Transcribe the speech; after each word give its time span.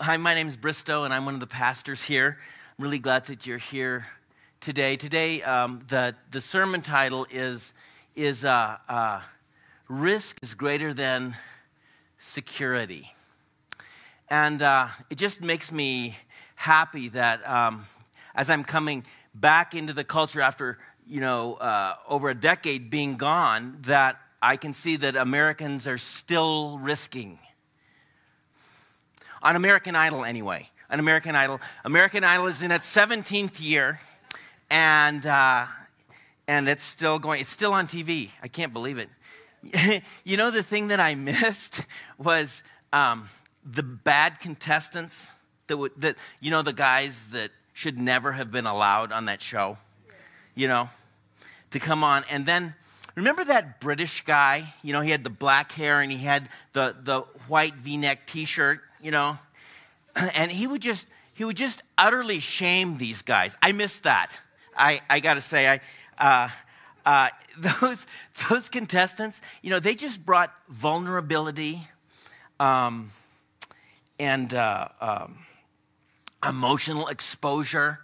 Hi, 0.00 0.16
my 0.16 0.32
name 0.32 0.46
is 0.46 0.56
Bristow, 0.56 1.04
and 1.04 1.12
I'm 1.12 1.26
one 1.26 1.34
of 1.34 1.40
the 1.40 1.46
pastors 1.46 2.02
here. 2.02 2.38
I'm 2.78 2.82
really 2.82 2.98
glad 2.98 3.26
that 3.26 3.46
you're 3.46 3.58
here 3.58 4.06
today. 4.58 4.96
Today, 4.96 5.42
um, 5.42 5.84
the, 5.88 6.14
the 6.30 6.40
sermon 6.40 6.80
title 6.80 7.26
is, 7.30 7.74
is 8.16 8.46
uh, 8.46 8.78
uh, 8.88 9.20
Risk 9.86 10.38
is 10.42 10.54
Greater 10.54 10.94
Than 10.94 11.36
Security. 12.16 13.12
And 14.30 14.62
uh, 14.62 14.88
it 15.10 15.18
just 15.18 15.42
makes 15.42 15.70
me 15.70 16.16
happy 16.54 17.10
that 17.10 17.46
um, 17.46 17.84
as 18.34 18.48
I'm 18.48 18.64
coming 18.64 19.04
back 19.34 19.74
into 19.74 19.92
the 19.92 20.02
culture 20.02 20.40
after, 20.40 20.78
you 21.06 21.20
know, 21.20 21.56
uh, 21.56 21.96
over 22.08 22.30
a 22.30 22.34
decade 22.34 22.88
being 22.88 23.18
gone, 23.18 23.76
that 23.82 24.18
I 24.40 24.56
can 24.56 24.72
see 24.72 24.96
that 24.96 25.14
Americans 25.14 25.86
are 25.86 25.98
still 25.98 26.78
risking 26.78 27.38
on 29.44 29.56
American 29.56 29.94
Idol 29.94 30.24
anyway. 30.24 30.70
On 30.90 30.98
American 30.98 31.36
Idol. 31.36 31.60
American 31.84 32.24
Idol 32.24 32.46
is 32.46 32.62
in 32.62 32.72
its 32.72 32.92
17th 32.92 33.60
year, 33.60 34.00
and, 34.70 35.24
uh, 35.26 35.66
and 36.48 36.68
it's 36.68 36.82
still 36.82 37.18
going, 37.18 37.40
it's 37.40 37.50
still 37.50 37.74
on 37.74 37.86
TV. 37.86 38.30
I 38.42 38.48
can't 38.48 38.72
believe 38.72 38.98
it. 38.98 40.02
you 40.24 40.36
know, 40.36 40.50
the 40.50 40.62
thing 40.62 40.88
that 40.88 40.98
I 40.98 41.14
missed 41.14 41.82
was 42.18 42.62
um, 42.92 43.28
the 43.64 43.82
bad 43.82 44.40
contestants 44.40 45.30
that, 45.66 45.76
would, 45.76 45.92
that, 45.98 46.16
you 46.40 46.50
know, 46.50 46.62
the 46.62 46.72
guys 46.72 47.28
that 47.28 47.50
should 47.74 47.98
never 47.98 48.32
have 48.32 48.50
been 48.50 48.66
allowed 48.66 49.12
on 49.12 49.26
that 49.26 49.42
show, 49.42 49.76
you 50.54 50.68
know, 50.68 50.88
to 51.70 51.78
come 51.78 52.04
on. 52.04 52.24
And 52.30 52.46
then, 52.46 52.74
remember 53.14 53.44
that 53.44 53.80
British 53.80 54.24
guy? 54.24 54.72
You 54.82 54.92
know, 54.92 55.00
he 55.00 55.10
had 55.10 55.24
the 55.24 55.30
black 55.30 55.72
hair 55.72 56.00
and 56.00 56.12
he 56.12 56.18
had 56.18 56.48
the, 56.72 56.94
the 57.02 57.20
white 57.48 57.74
v 57.74 57.96
neck 57.96 58.26
t 58.26 58.44
shirt 58.44 58.80
you 59.04 59.10
know, 59.10 59.38
and 60.16 60.50
he 60.50 60.66
would 60.66 60.82
just 60.82 61.06
he 61.34 61.44
would 61.44 61.56
just 61.56 61.82
utterly 61.98 62.38
shame 62.40 62.96
these 62.96 63.22
guys. 63.22 63.56
I 63.60 63.72
missed 63.72 64.04
that. 64.04 64.40
I, 64.76 65.00
I 65.10 65.20
got 65.20 65.34
to 65.34 65.40
say, 65.40 65.68
I, 65.68 65.80
uh, 66.18 66.48
uh, 67.04 67.28
those, 67.80 68.06
those 68.48 68.68
contestants, 68.68 69.40
you 69.62 69.70
know, 69.70 69.80
they 69.80 69.94
just 69.94 70.24
brought 70.24 70.52
vulnerability 70.68 71.86
um, 72.60 73.10
and 74.18 74.54
uh, 74.54 74.88
um, 75.00 75.38
emotional 76.46 77.08
exposure 77.08 77.98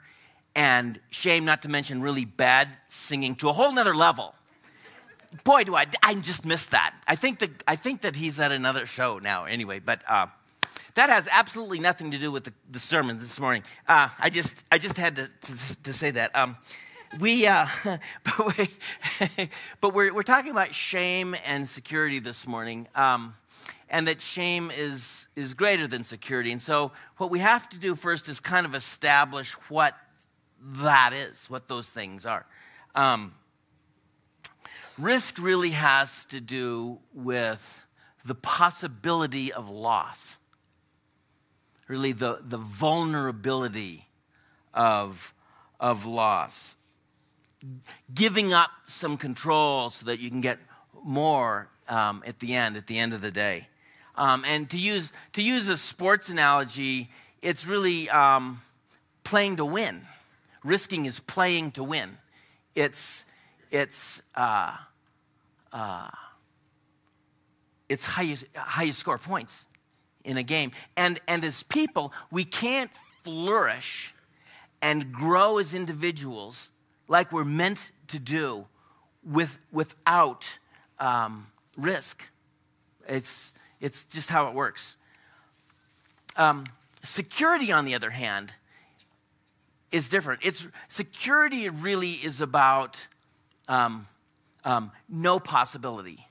and 0.57 0.99
shame, 1.11 1.45
not 1.45 1.63
to 1.63 1.69
mention 1.69 2.03
really 2.03 2.25
bad 2.25 2.69
singing, 2.89 3.37
to 3.37 3.49
a 3.49 3.53
whole 3.53 3.73
nother 3.73 3.95
level. 3.95 4.35
Boy, 5.45 5.63
do 5.63 5.77
I, 5.77 5.87
I 6.03 6.15
just 6.17 6.45
missed 6.45 6.73
that. 6.73 6.93
I 7.07 7.15
think 7.15 7.39
that, 7.39 7.51
I 7.69 7.77
think 7.77 8.01
that 8.01 8.17
he's 8.17 8.41
at 8.41 8.51
another 8.51 8.87
show 8.87 9.21
now 9.21 9.45
anyway, 9.45 9.79
but 9.79 10.03
uh, 10.09 10.27
that 11.01 11.09
has 11.09 11.27
absolutely 11.33 11.79
nothing 11.79 12.11
to 12.11 12.19
do 12.19 12.31
with 12.31 12.45
the, 12.45 12.53
the 12.71 12.79
sermon 12.79 13.17
this 13.17 13.41
morning. 13.41 13.63
Uh, 13.89 14.11
I 14.19 14.29
just 14.29 14.63
I 14.71 14.77
just 14.77 14.99
had 14.99 15.17
to, 15.17 15.29
to, 15.29 15.83
to 15.85 15.93
say 15.95 16.11
that. 16.11 16.37
Um, 16.37 16.59
we, 17.19 17.47
uh, 17.47 17.67
but, 18.23 18.59
we 18.59 19.49
but 19.81 19.95
we're, 19.95 20.13
we're 20.13 20.23
talking 20.23 20.51
about 20.51 20.75
shame 20.75 21.35
and 21.47 21.67
security 21.67 22.19
this 22.19 22.47
morning, 22.47 22.87
um, 22.95 23.33
and 23.89 24.09
that 24.09 24.21
shame 24.21 24.71
is, 24.71 25.27
is 25.37 25.55
greater 25.55 25.89
than 25.89 26.05
security. 26.05 26.53
And 26.53 26.61
so, 26.61 26.93
what 27.17 27.31
we 27.31 27.39
have 27.39 27.67
to 27.71 27.79
do 27.79 27.95
first 27.95 28.29
is 28.29 28.39
kind 28.39 28.67
of 28.67 28.75
establish 28.75 29.55
what 29.71 29.95
that 30.61 31.15
is, 31.15 31.49
what 31.49 31.67
those 31.67 31.89
things 31.89 32.27
are. 32.27 32.45
Um, 32.95 33.33
risk 34.99 35.39
really 35.41 35.71
has 35.71 36.27
to 36.27 36.43
do 36.43 36.99
with 37.15 37.87
the 38.23 38.35
possibility 38.35 39.51
of 39.51 39.71
loss 39.71 40.37
really 41.91 42.13
the, 42.13 42.39
the 42.41 42.57
vulnerability 42.57 44.07
of, 44.73 45.35
of 45.81 46.07
loss. 46.07 46.77
Giving 48.15 48.53
up 48.53 48.71
some 48.87 49.17
control 49.17 49.91
so 49.91 50.07
that 50.07 50.21
you 50.21 50.31
can 50.31 50.41
get 50.41 50.61
more 51.03 51.69
um, 51.89 52.23
at 52.25 52.39
the 52.39 52.55
end, 52.55 52.77
at 52.77 52.87
the 52.87 52.97
end 52.97 53.13
of 53.13 53.21
the 53.21 53.33
day. 53.33 53.67
Um, 54.15 54.45
and 54.47 54.71
to 54.71 54.79
use, 54.79 55.13
to 55.33 55.43
use 55.43 55.67
a 55.67 55.77
sports 55.77 56.29
analogy, 56.29 57.11
it's 57.43 57.67
really 57.67 58.09
um, 58.09 58.59
playing 59.25 59.57
to 59.57 59.65
win. 59.65 60.03
Risking 60.63 61.07
is 61.07 61.19
playing 61.19 61.73
to 61.73 61.83
win. 61.83 62.19
It's, 62.77 63.25
it's, 63.73 64.23
uh, 64.37 64.77
uh, 65.73 66.09
it's 67.89 68.05
how 68.05 68.23
you 68.85 68.93
score 68.93 69.19
points 69.19 69.65
in 70.25 70.37
a 70.37 70.43
game. 70.43 70.73
And, 70.97 71.21
and 71.27 71.45
as 71.45 71.63
people, 71.63 72.13
we 72.31 72.45
can't 72.45 72.91
flourish 73.23 74.15
and 74.83 75.13
grow 75.13 75.59
as 75.59 75.75
individuals 75.75 76.71
like 77.09 77.33
we're 77.33 77.45
meant 77.45 77.91
to 78.09 78.19
do 78.19 78.67
with, 79.25 79.59
without 79.73 80.59
um, 80.99 81.49
risk. 81.77 82.23
It's, 83.09 83.53
it's 83.81 84.05
just 84.05 84.31
how 84.31 84.49
it 84.49 84.55
works. 84.55 84.97
Um, 86.37 86.65
security, 87.03 87.73
on 87.73 87.85
the 87.85 87.95
other 87.95 88.11
hand, 88.11 88.53
is 89.91 90.09
different. 90.09 90.41
It's, 90.45 90.69
security 90.89 91.69
really 91.69 92.13
is 92.13 92.41
about 92.41 93.07
um, 93.69 94.07
um 94.65 94.91
no 95.09 95.41
possibility 95.41 96.27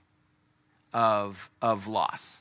of, 0.94 1.50
of 1.61 1.88
loss 1.88 2.39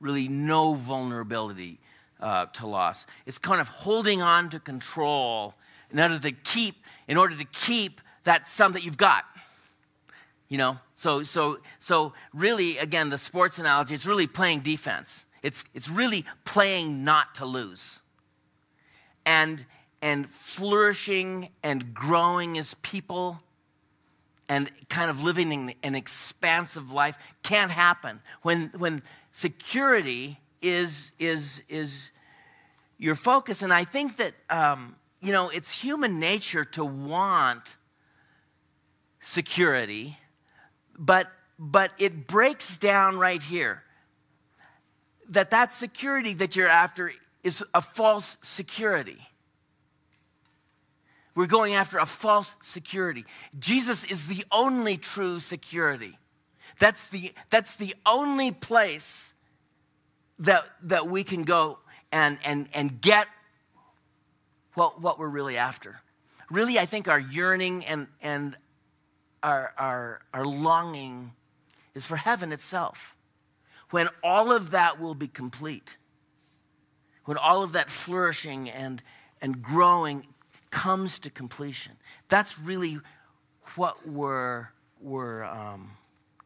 really 0.00 0.28
no 0.28 0.74
vulnerability 0.74 1.78
uh, 2.20 2.46
to 2.46 2.66
loss. 2.66 3.06
It's 3.26 3.38
kind 3.38 3.60
of 3.60 3.68
holding 3.68 4.22
on 4.22 4.50
to 4.50 4.60
control 4.60 5.54
in 5.90 6.00
order 6.00 6.18
to 6.18 6.32
keep, 6.32 6.76
in 7.08 7.16
order 7.16 7.36
to 7.36 7.44
keep 7.44 8.00
that 8.24 8.48
sum 8.48 8.72
that 8.72 8.84
you've 8.84 8.96
got. 8.96 9.24
You 10.48 10.58
know, 10.58 10.78
so 10.96 11.22
so 11.22 11.60
so 11.78 12.12
really, 12.34 12.76
again, 12.78 13.08
the 13.08 13.18
sports 13.18 13.58
analogy, 13.58 13.94
it's 13.94 14.06
really 14.06 14.26
playing 14.26 14.60
defense. 14.60 15.24
It's 15.42 15.64
it's 15.74 15.88
really 15.88 16.24
playing 16.44 17.04
not 17.04 17.36
to 17.36 17.46
lose. 17.46 18.00
And 19.24 19.64
and 20.02 20.28
flourishing 20.28 21.50
and 21.62 21.94
growing 21.94 22.58
as 22.58 22.74
people 22.82 23.40
and 24.50 24.70
kind 24.90 25.10
of 25.10 25.22
living 25.22 25.52
an, 25.52 25.72
an 25.82 25.94
expansive 25.94 26.92
life 26.92 27.16
can't 27.42 27.70
happen 27.70 28.20
when 28.42 28.70
when 28.76 29.02
security 29.30 30.38
is, 30.60 31.12
is, 31.18 31.62
is 31.68 32.10
your 32.98 33.14
focus. 33.14 33.62
And 33.62 33.72
I 33.72 33.84
think 33.84 34.16
that, 34.16 34.34
um, 34.48 34.96
you 35.20 35.32
know, 35.32 35.48
it's 35.48 35.72
human 35.72 36.18
nature 36.18 36.64
to 36.64 36.84
want 36.84 37.76
security, 39.20 40.18
but, 40.98 41.30
but 41.58 41.92
it 41.98 42.26
breaks 42.26 42.76
down 42.76 43.18
right 43.18 43.42
here 43.42 43.82
that 45.28 45.50
that 45.50 45.72
security 45.72 46.34
that 46.34 46.56
you're 46.56 46.68
after 46.68 47.12
is 47.42 47.64
a 47.72 47.80
false 47.80 48.36
security. 48.42 49.18
We're 51.40 51.46
going 51.46 51.72
after 51.72 51.96
a 51.96 52.04
false 52.04 52.54
security. 52.60 53.24
Jesus 53.58 54.04
is 54.04 54.26
the 54.26 54.44
only 54.52 54.98
true 54.98 55.40
security. 55.40 56.18
That's 56.78 57.06
the, 57.06 57.32
that's 57.48 57.76
the 57.76 57.94
only 58.04 58.50
place 58.50 59.32
that, 60.40 60.66
that 60.82 61.06
we 61.06 61.24
can 61.24 61.44
go 61.44 61.78
and, 62.12 62.36
and, 62.44 62.68
and 62.74 63.00
get 63.00 63.26
what, 64.74 65.00
what 65.00 65.18
we're 65.18 65.30
really 65.30 65.56
after. 65.56 66.02
Really, 66.50 66.78
I 66.78 66.84
think 66.84 67.08
our 67.08 67.18
yearning 67.18 67.86
and, 67.86 68.08
and 68.20 68.54
our, 69.42 69.72
our, 69.78 70.20
our 70.34 70.44
longing 70.44 71.32
is 71.94 72.04
for 72.04 72.16
heaven 72.16 72.52
itself. 72.52 73.16
When 73.92 74.10
all 74.22 74.52
of 74.52 74.72
that 74.72 75.00
will 75.00 75.14
be 75.14 75.26
complete, 75.26 75.96
when 77.24 77.38
all 77.38 77.62
of 77.62 77.72
that 77.72 77.88
flourishing 77.88 78.68
and, 78.68 79.00
and 79.40 79.62
growing 79.62 80.26
comes 80.70 81.18
to 81.20 81.30
completion, 81.30 81.92
that's 82.28 82.58
really 82.58 82.98
what 83.76 84.06
we're, 84.08 84.68
we're 85.00 85.44
um, 85.44 85.90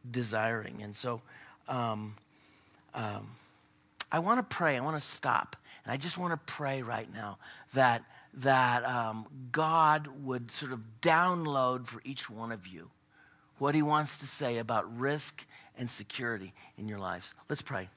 desiring. 0.09 0.81
And 0.81 0.95
so 0.95 1.21
um, 1.67 2.15
um, 2.93 3.31
I 4.11 4.19
want 4.19 4.39
to 4.39 4.55
pray. 4.55 4.77
I 4.77 4.81
want 4.81 4.99
to 4.99 5.05
stop. 5.05 5.55
And 5.83 5.91
I 5.91 5.97
just 5.97 6.17
want 6.17 6.33
to 6.33 6.53
pray 6.53 6.81
right 6.81 7.11
now 7.13 7.37
that, 7.73 8.03
that 8.35 8.83
um, 8.85 9.27
God 9.51 10.07
would 10.23 10.51
sort 10.51 10.71
of 10.71 10.81
download 11.01 11.87
for 11.87 12.01
each 12.03 12.29
one 12.29 12.51
of 12.51 12.67
you 12.67 12.89
what 13.57 13.75
he 13.75 13.81
wants 13.81 14.17
to 14.19 14.27
say 14.27 14.57
about 14.57 14.97
risk 14.97 15.45
and 15.77 15.89
security 15.89 16.53
in 16.77 16.87
your 16.87 16.99
lives. 16.99 17.33
Let's 17.49 17.61
pray. 17.61 17.89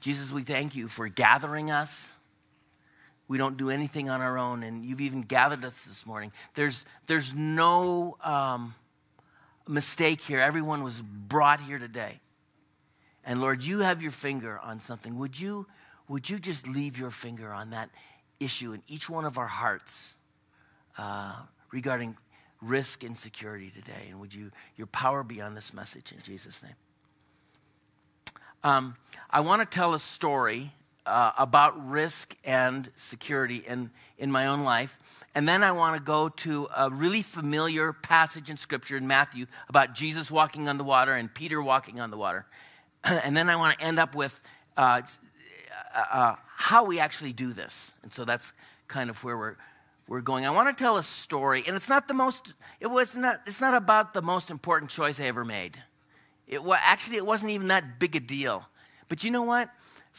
Jesus, 0.00 0.30
we 0.30 0.42
thank 0.42 0.76
you 0.76 0.88
for 0.88 1.08
gathering 1.08 1.70
us. 1.70 2.12
We 3.28 3.38
don't 3.38 3.56
do 3.56 3.70
anything 3.70 4.08
on 4.08 4.20
our 4.22 4.38
own, 4.38 4.62
and 4.62 4.84
you've 4.84 5.02
even 5.02 5.22
gathered 5.22 5.64
us 5.64 5.84
this 5.84 6.06
morning. 6.06 6.32
There's, 6.54 6.86
there's 7.06 7.34
no. 7.34 8.16
Um, 8.22 8.74
mistake 9.68 10.20
here. 10.22 10.40
Everyone 10.40 10.82
was 10.82 11.02
brought 11.02 11.60
here 11.60 11.78
today. 11.78 12.20
and 13.24 13.40
Lord, 13.40 13.62
you 13.62 13.80
have 13.80 14.00
your 14.00 14.10
finger 14.10 14.58
on 14.60 14.80
something, 14.80 15.18
would 15.18 15.38
you, 15.38 15.66
would 16.08 16.30
you 16.30 16.38
just 16.38 16.66
leave 16.66 16.98
your 16.98 17.10
finger 17.10 17.52
on 17.52 17.70
that 17.70 17.90
issue 18.40 18.72
in 18.72 18.82
each 18.88 19.10
one 19.10 19.26
of 19.26 19.36
our 19.36 19.46
hearts 19.46 20.14
uh, 20.96 21.34
regarding 21.70 22.16
risk 22.62 23.04
and 23.04 23.18
security 23.18 23.70
today? 23.70 24.06
And 24.08 24.18
would 24.20 24.32
you, 24.32 24.50
your 24.76 24.86
power 24.86 25.22
be 25.22 25.42
on 25.42 25.54
this 25.54 25.74
message 25.74 26.12
in 26.12 26.22
Jesus' 26.22 26.62
name? 26.62 26.72
Um, 28.64 28.96
I 29.30 29.40
want 29.40 29.60
to 29.60 29.76
tell 29.76 29.92
a 29.92 30.00
story 30.00 30.72
uh, 31.08 31.32
about 31.38 31.88
risk 31.88 32.36
and 32.44 32.90
security 32.96 33.56
in, 33.66 33.90
in 34.18 34.30
my 34.30 34.46
own 34.46 34.60
life. 34.60 34.98
And 35.34 35.48
then 35.48 35.62
I 35.62 35.72
want 35.72 35.96
to 35.96 36.02
go 36.02 36.28
to 36.28 36.68
a 36.76 36.90
really 36.90 37.22
familiar 37.22 37.92
passage 37.92 38.50
in 38.50 38.56
Scripture 38.56 38.96
in 38.96 39.06
Matthew 39.06 39.46
about 39.68 39.94
Jesus 39.94 40.30
walking 40.30 40.68
on 40.68 40.78
the 40.78 40.84
water 40.84 41.14
and 41.14 41.32
Peter 41.32 41.62
walking 41.62 42.00
on 42.00 42.10
the 42.10 42.16
water. 42.16 42.46
and 43.04 43.36
then 43.36 43.48
I 43.48 43.56
want 43.56 43.78
to 43.78 43.84
end 43.84 43.98
up 43.98 44.14
with 44.14 44.40
uh, 44.76 45.02
uh, 45.94 46.04
uh, 46.10 46.36
how 46.56 46.84
we 46.84 47.00
actually 47.00 47.32
do 47.32 47.52
this. 47.52 47.92
And 48.02 48.12
so 48.12 48.24
that's 48.24 48.52
kind 48.86 49.10
of 49.10 49.22
where 49.24 49.36
we're, 49.36 49.56
we're 50.08 50.20
going. 50.20 50.44
I 50.44 50.50
want 50.50 50.76
to 50.76 50.82
tell 50.82 50.96
a 50.96 51.02
story, 51.02 51.64
and 51.66 51.76
it's 51.76 51.88
not 51.88 52.08
the 52.08 52.14
most, 52.14 52.54
it 52.80 52.88
was 52.88 53.16
not, 53.16 53.40
it's 53.46 53.60
not 53.60 53.74
about 53.74 54.14
the 54.14 54.22
most 54.22 54.50
important 54.50 54.90
choice 54.90 55.20
I 55.20 55.24
ever 55.24 55.44
made. 55.44 55.82
It, 56.46 56.62
well, 56.62 56.78
actually, 56.82 57.16
it 57.16 57.26
wasn't 57.26 57.52
even 57.52 57.68
that 57.68 57.98
big 57.98 58.16
a 58.16 58.20
deal. 58.20 58.64
But 59.08 59.24
you 59.24 59.30
know 59.30 59.42
what? 59.42 59.70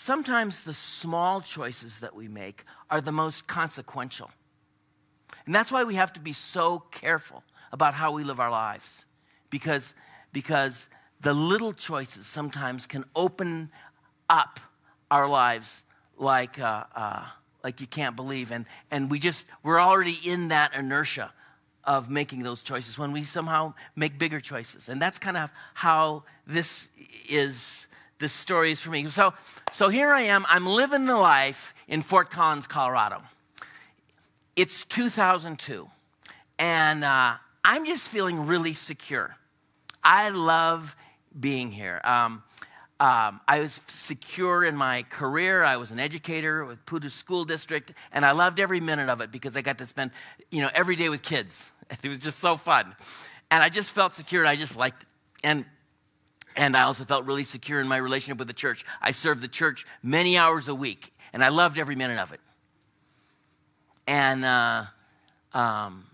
Sometimes 0.02 0.64
the 0.64 0.72
small 0.72 1.42
choices 1.42 2.00
that 2.00 2.16
we 2.16 2.30
make 2.30 2.64
are 2.90 3.02
the 3.02 3.12
most 3.12 3.48
consequential. 3.48 4.32
And 5.46 5.54
that's 5.54 5.74
why 5.74 5.84
we 5.84 5.96
have 5.96 6.14
to 6.14 6.22
be 6.22 6.32
so 6.32 6.80
careful 6.90 7.44
about 7.74 7.96
how 7.96 8.14
we 8.14 8.24
live 8.24 8.40
our 8.40 8.50
lives. 8.50 9.06
Because, 9.50 9.94
because 10.32 10.88
the 11.20 11.34
little 11.34 11.74
choices 11.74 12.26
sometimes 12.26 12.88
can 12.88 13.04
open 13.14 13.72
up 14.30 14.62
our 15.12 15.28
lives 15.28 15.84
like, 16.18 16.58
uh, 16.62 16.86
uh, 16.96 17.26
like 17.62 17.82
you 17.82 17.88
can't 17.88 18.16
believe. 18.16 18.54
And, 18.54 18.68
and 18.90 19.12
we 19.12 19.20
just, 19.20 19.48
we're 19.64 19.82
already 19.82 20.18
in 20.24 20.48
that 20.48 20.74
inertia 20.74 21.34
of 21.84 22.10
making 22.10 22.44
those 22.44 22.64
choices 22.64 22.98
when 22.98 23.12
we 23.12 23.26
somehow 23.26 23.74
make 23.98 24.18
bigger 24.18 24.40
choices. 24.40 24.88
And 24.88 25.02
that's 25.02 25.20
kind 25.20 25.36
of 25.36 25.52
how 25.74 26.24
this 26.48 26.90
is, 27.28 27.89
this 28.20 28.34
story 28.34 28.72
is 28.72 28.80
for 28.80 28.92
me. 28.92 29.10
So, 29.10 29.34
so 29.72 29.90
here 29.90 30.12
I 30.12 30.22
am, 30.22 30.46
I'm 30.50 30.66
living 30.66 31.06
the 31.06 31.18
life 31.18 31.74
in 31.88 32.02
Fort 32.02 32.30
Collins, 32.30 32.68
Colorado. 32.68 33.22
It's 34.56 34.86
2002, 34.86 35.90
and 36.60 37.04
uh, 37.04 37.36
I'm 37.64 37.86
just 37.86 38.10
feeling 38.10 38.46
really 38.46 38.74
secure. 38.74 39.38
I 40.04 40.30
love 40.30 40.96
being 41.38 41.72
here. 41.72 42.02
Um, 42.04 42.44
um, 43.00 43.40
I 43.48 43.60
was 43.62 43.80
secure 43.88 44.66
in 44.66 44.76
my 44.76 45.04
career. 45.04 45.64
I 45.64 45.78
was 45.78 45.92
an 45.92 46.00
educator 46.00 46.66
with 46.66 46.86
Poudre 46.86 47.10
School 47.10 47.46
District, 47.46 47.94
and 48.12 48.26
I 48.26 48.32
loved 48.32 48.60
every 48.60 48.82
minute 48.82 49.08
of 49.08 49.22
it 49.22 49.32
because 49.32 49.56
I 49.56 49.62
got 49.62 49.78
to 49.78 49.86
spend, 49.86 50.12
you 50.52 50.62
know, 50.62 50.70
every 50.74 50.96
day 50.96 51.10
with 51.10 51.22
kids. 51.22 51.72
It 52.04 52.08
was 52.08 52.20
just 52.20 52.38
so 52.38 52.56
fun. 52.56 52.94
And 53.50 53.64
I 53.64 53.70
just 53.70 53.90
felt 53.90 54.14
secure 54.14 54.44
and 54.44 54.50
I 54.50 54.56
just 54.56 54.76
liked 54.76 55.02
it. 55.02 55.10
And 55.44 55.66
and 56.60 56.76
I 56.76 56.84
also 56.84 57.06
felt 57.06 57.26
really 57.26 57.46
secure 57.46 57.80
in 57.80 57.88
my 57.88 57.96
relationship 57.96 58.38
with 58.38 58.50
the 58.50 58.54
church. 58.54 58.86
I 59.02 59.12
served 59.12 59.42
the 59.42 59.48
church 59.48 59.86
many 60.04 60.38
hours 60.38 60.68
a 60.68 60.76
week, 60.76 61.14
and 61.32 61.42
I 61.42 61.48
loved 61.48 61.80
every 61.80 61.96
minute 61.96 62.20
of 62.20 62.34
it. 62.34 62.42
And 64.06 64.44
uh, 64.44 64.84
um, 65.54 66.06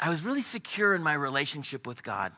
I 0.00 0.10
was 0.10 0.24
really 0.24 0.42
secure 0.42 0.94
in 0.94 1.02
my 1.02 1.14
relationship 1.14 1.86
with 1.86 2.02
God. 2.02 2.32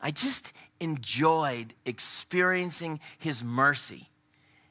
I 0.00 0.12
just 0.12 0.52
enjoyed 0.78 1.74
experiencing 1.84 3.00
His 3.18 3.42
mercy 3.42 4.08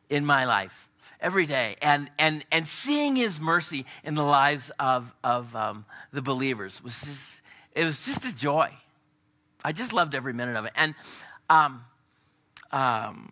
in 0.09 0.25
my 0.25 0.45
life 0.45 0.87
every 1.19 1.45
day 1.45 1.75
and, 1.81 2.09
and, 2.17 2.45
and 2.51 2.67
seeing 2.67 3.15
his 3.15 3.39
mercy 3.39 3.85
in 4.03 4.15
the 4.15 4.23
lives 4.23 4.71
of, 4.79 5.13
of 5.23 5.55
um, 5.55 5.85
the 6.11 6.21
believers 6.21 6.83
was 6.83 6.99
just, 7.01 7.41
it 7.73 7.83
was 7.83 8.05
just 8.05 8.25
a 8.25 8.35
joy. 8.35 8.69
I 9.65 9.71
just 9.71 9.93
loved 9.93 10.13
every 10.13 10.31
minute 10.31 10.55
of 10.55 10.65
it. 10.65 10.73
And 10.75 10.93
um, 11.49 11.81
um, 12.71 13.31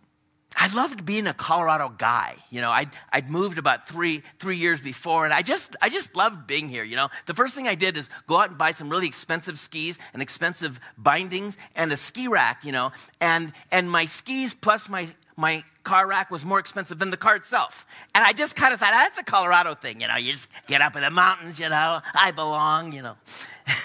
I 0.56 0.66
loved 0.74 1.04
being 1.04 1.28
a 1.28 1.34
Colorado 1.34 1.94
guy. 1.96 2.34
You 2.50 2.60
know, 2.60 2.72
I'd, 2.72 2.90
I'd 3.12 3.30
moved 3.30 3.56
about 3.56 3.88
three, 3.88 4.22
three 4.40 4.56
years 4.56 4.80
before, 4.80 5.24
and 5.24 5.32
I 5.32 5.42
just, 5.42 5.76
I 5.80 5.88
just 5.90 6.16
loved 6.16 6.48
being 6.48 6.68
here. 6.68 6.82
You 6.82 6.96
know, 6.96 7.08
the 7.26 7.34
first 7.34 7.54
thing 7.54 7.68
I 7.68 7.76
did 7.76 7.96
is 7.96 8.10
go 8.26 8.38
out 8.38 8.48
and 8.48 8.58
buy 8.58 8.72
some 8.72 8.88
really 8.90 9.06
expensive 9.06 9.60
skis 9.60 9.96
and 10.12 10.20
expensive 10.20 10.80
bindings 10.98 11.56
and 11.76 11.92
a 11.92 11.96
ski 11.96 12.26
rack, 12.26 12.64
you 12.64 12.72
know, 12.72 12.90
and, 13.20 13.52
and 13.70 13.88
my 13.88 14.06
skis 14.06 14.54
plus 14.54 14.88
my, 14.88 15.06
my 15.36 15.64
car 15.82 16.06
rack 16.06 16.30
was 16.30 16.44
more 16.44 16.58
expensive 16.58 16.98
than 16.98 17.10
the 17.10 17.16
car 17.16 17.36
itself. 17.36 17.86
And 18.14 18.24
I 18.24 18.32
just 18.32 18.56
kind 18.56 18.72
of 18.72 18.80
thought, 18.80 18.92
that's 18.92 19.18
a 19.18 19.24
Colorado 19.24 19.74
thing, 19.74 20.00
you 20.00 20.08
know, 20.08 20.16
you 20.16 20.32
just 20.32 20.48
get 20.66 20.80
up 20.80 20.96
in 20.96 21.02
the 21.02 21.10
mountains, 21.10 21.58
you 21.58 21.68
know, 21.68 22.00
I 22.14 22.30
belong, 22.30 22.92
you 22.92 23.02
know. 23.02 23.16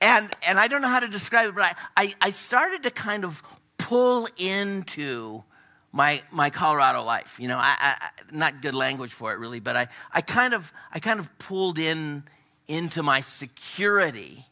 and, 0.00 0.30
and 0.46 0.58
I 0.58 0.68
don't 0.68 0.82
know 0.82 0.88
how 0.88 1.00
to 1.00 1.08
describe 1.08 1.50
it, 1.50 1.54
but 1.54 1.76
I, 1.96 2.14
I, 2.20 2.30
started 2.30 2.84
to 2.84 2.90
kind 2.90 3.24
of 3.24 3.42
pull 3.76 4.28
into 4.38 5.44
my, 5.92 6.22
my 6.30 6.50
Colorado 6.50 7.02
life. 7.04 7.38
You 7.38 7.48
know, 7.48 7.58
I, 7.58 7.76
I, 7.78 8.10
not 8.32 8.62
good 8.62 8.74
language 8.74 9.12
for 9.12 9.32
it 9.32 9.38
really, 9.38 9.60
but 9.60 9.76
I, 9.76 9.88
I, 10.12 10.22
kind 10.22 10.54
of, 10.54 10.72
I 10.92 11.00
kind 11.00 11.20
of 11.20 11.38
pulled 11.38 11.78
in 11.78 12.24
into 12.66 13.02
my 13.02 13.20
security 13.20 14.46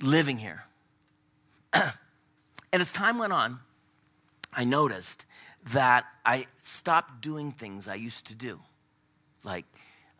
living 0.00 0.38
here. 0.38 0.64
and 1.72 1.92
as 2.72 2.92
time 2.92 3.18
went 3.18 3.32
on, 3.32 3.60
I 4.52 4.64
noticed 4.64 5.26
that 5.72 6.04
I 6.24 6.46
stopped 6.62 7.20
doing 7.20 7.52
things 7.52 7.88
I 7.88 7.94
used 7.94 8.28
to 8.28 8.34
do, 8.34 8.60
like 9.44 9.66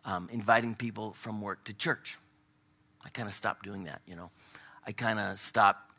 um, 0.05 0.29
inviting 0.31 0.75
people 0.75 1.13
from 1.13 1.41
work 1.41 1.63
to 1.65 1.73
church. 1.73 2.17
I 3.05 3.09
kind 3.09 3.27
of 3.27 3.33
stopped 3.33 3.63
doing 3.63 3.85
that, 3.85 4.01
you 4.05 4.15
know. 4.15 4.29
I 4.85 4.91
kind 4.91 5.19
of 5.19 5.39
stopped 5.39 5.91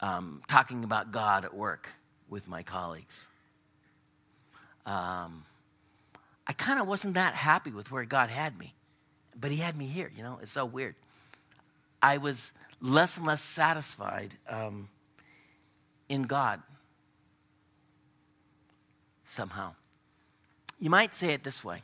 um, 0.00 0.42
talking 0.48 0.84
about 0.84 1.12
God 1.12 1.44
at 1.44 1.54
work 1.54 1.88
with 2.28 2.48
my 2.48 2.62
colleagues. 2.62 3.24
Um, 4.86 5.42
I 6.46 6.52
kind 6.52 6.80
of 6.80 6.86
wasn't 6.86 7.14
that 7.14 7.34
happy 7.34 7.70
with 7.70 7.90
where 7.90 8.04
God 8.04 8.30
had 8.30 8.58
me, 8.58 8.74
but 9.38 9.50
He 9.50 9.58
had 9.58 9.76
me 9.76 9.86
here, 9.86 10.10
you 10.16 10.22
know. 10.22 10.38
It's 10.40 10.52
so 10.52 10.64
weird. 10.64 10.94
I 12.00 12.18
was 12.18 12.52
less 12.80 13.16
and 13.16 13.26
less 13.26 13.42
satisfied 13.42 14.34
um, 14.48 14.88
in 16.08 16.22
God 16.22 16.62
somehow. 19.28 19.72
You 20.80 20.90
might 20.90 21.14
say 21.14 21.32
it 21.34 21.44
this 21.44 21.62
way 21.62 21.82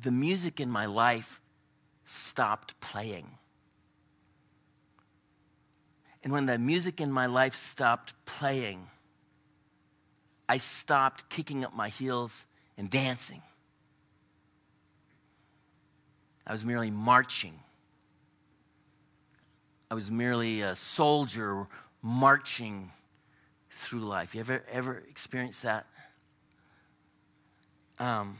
the 0.00 0.10
music 0.10 0.60
in 0.60 0.70
my 0.70 0.86
life 0.86 1.40
stopped 2.04 2.78
playing. 2.80 3.26
And 6.22 6.32
when 6.32 6.46
the 6.46 6.58
music 6.58 7.00
in 7.00 7.10
my 7.10 7.26
life 7.26 7.54
stopped 7.54 8.12
playing, 8.24 8.88
I 10.48 10.58
stopped 10.58 11.28
kicking 11.28 11.64
up 11.64 11.74
my 11.74 11.88
heels 11.88 12.46
and 12.76 12.88
dancing. 12.88 13.42
I 16.46 16.52
was 16.52 16.64
merely 16.64 16.90
marching. 16.90 17.58
I 19.90 19.94
was 19.94 20.10
merely 20.10 20.60
a 20.60 20.76
soldier 20.76 21.66
marching 22.02 22.90
through 23.78 24.00
life. 24.00 24.34
You 24.34 24.40
ever 24.40 24.64
ever 24.70 25.02
experienced 25.08 25.62
that? 25.62 25.86
Um, 27.98 28.36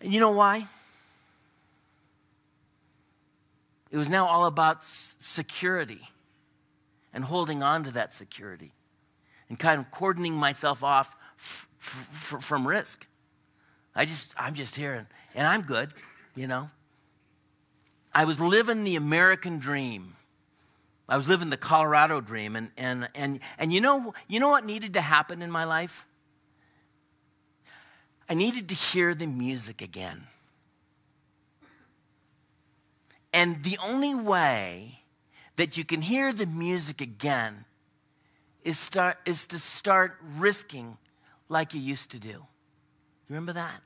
and 0.00 0.12
you 0.12 0.20
know 0.20 0.30
why? 0.30 0.66
It 3.90 3.96
was 3.96 4.08
now 4.08 4.26
all 4.26 4.46
about 4.46 4.84
security 4.84 6.00
and 7.12 7.24
holding 7.24 7.62
on 7.62 7.84
to 7.84 7.92
that 7.92 8.12
security 8.12 8.72
and 9.48 9.58
kind 9.58 9.78
of 9.78 9.90
cordoning 9.92 10.32
myself 10.32 10.82
off 10.82 11.14
f- 11.38 11.68
f- 11.80 12.42
from 12.42 12.66
risk. 12.66 13.06
I 13.94 14.04
just, 14.04 14.34
I'm 14.36 14.54
just 14.54 14.74
here 14.74 14.94
and, 14.94 15.06
and 15.34 15.46
I'm 15.46 15.62
good, 15.62 15.92
you 16.34 16.48
know. 16.48 16.70
I 18.12 18.24
was 18.24 18.40
living 18.40 18.82
the 18.82 18.96
American 18.96 19.58
dream. 19.58 20.14
I 21.08 21.16
was 21.16 21.28
living 21.28 21.50
the 21.50 21.56
Colorado 21.56 22.20
dream, 22.20 22.56
and, 22.56 22.70
and, 22.78 23.08
and, 23.14 23.40
and 23.58 23.72
you, 23.72 23.80
know, 23.80 24.14
you 24.26 24.40
know 24.40 24.48
what 24.48 24.64
needed 24.64 24.94
to 24.94 25.00
happen 25.02 25.42
in 25.42 25.50
my 25.50 25.64
life? 25.64 26.06
I 28.28 28.34
needed 28.34 28.68
to 28.70 28.74
hear 28.74 29.14
the 29.14 29.26
music 29.26 29.82
again. 29.82 30.22
And 33.34 33.62
the 33.64 33.78
only 33.84 34.14
way 34.14 35.00
that 35.56 35.76
you 35.76 35.84
can 35.84 36.00
hear 36.00 36.32
the 36.32 36.46
music 36.46 37.00
again 37.00 37.64
is, 38.62 38.78
start, 38.78 39.18
is 39.26 39.46
to 39.46 39.58
start 39.58 40.16
risking 40.36 40.96
like 41.48 41.74
you 41.74 41.80
used 41.80 42.12
to 42.12 42.18
do. 42.18 42.28
You 42.28 42.46
Remember 43.28 43.52
that? 43.52 43.82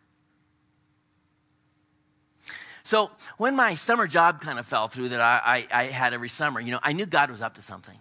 So 2.88 3.11
when 3.37 3.54
my 3.54 3.75
summer 3.75 4.07
job 4.07 4.40
kind 4.40 4.59
of 4.59 4.64
fell 4.64 4.88
through 4.88 5.11
that 5.11 5.21
I, 5.21 5.66
I, 5.71 5.83
I 5.83 5.85
had 5.88 6.14
every 6.14 6.30
summer, 6.30 6.59
you 6.59 6.71
know, 6.71 6.80
I 6.83 6.95
knew 6.95 7.04
God 7.04 7.30
was 7.30 7.42
up 7.42 7.57
to 7.57 7.61
something. 7.61 7.99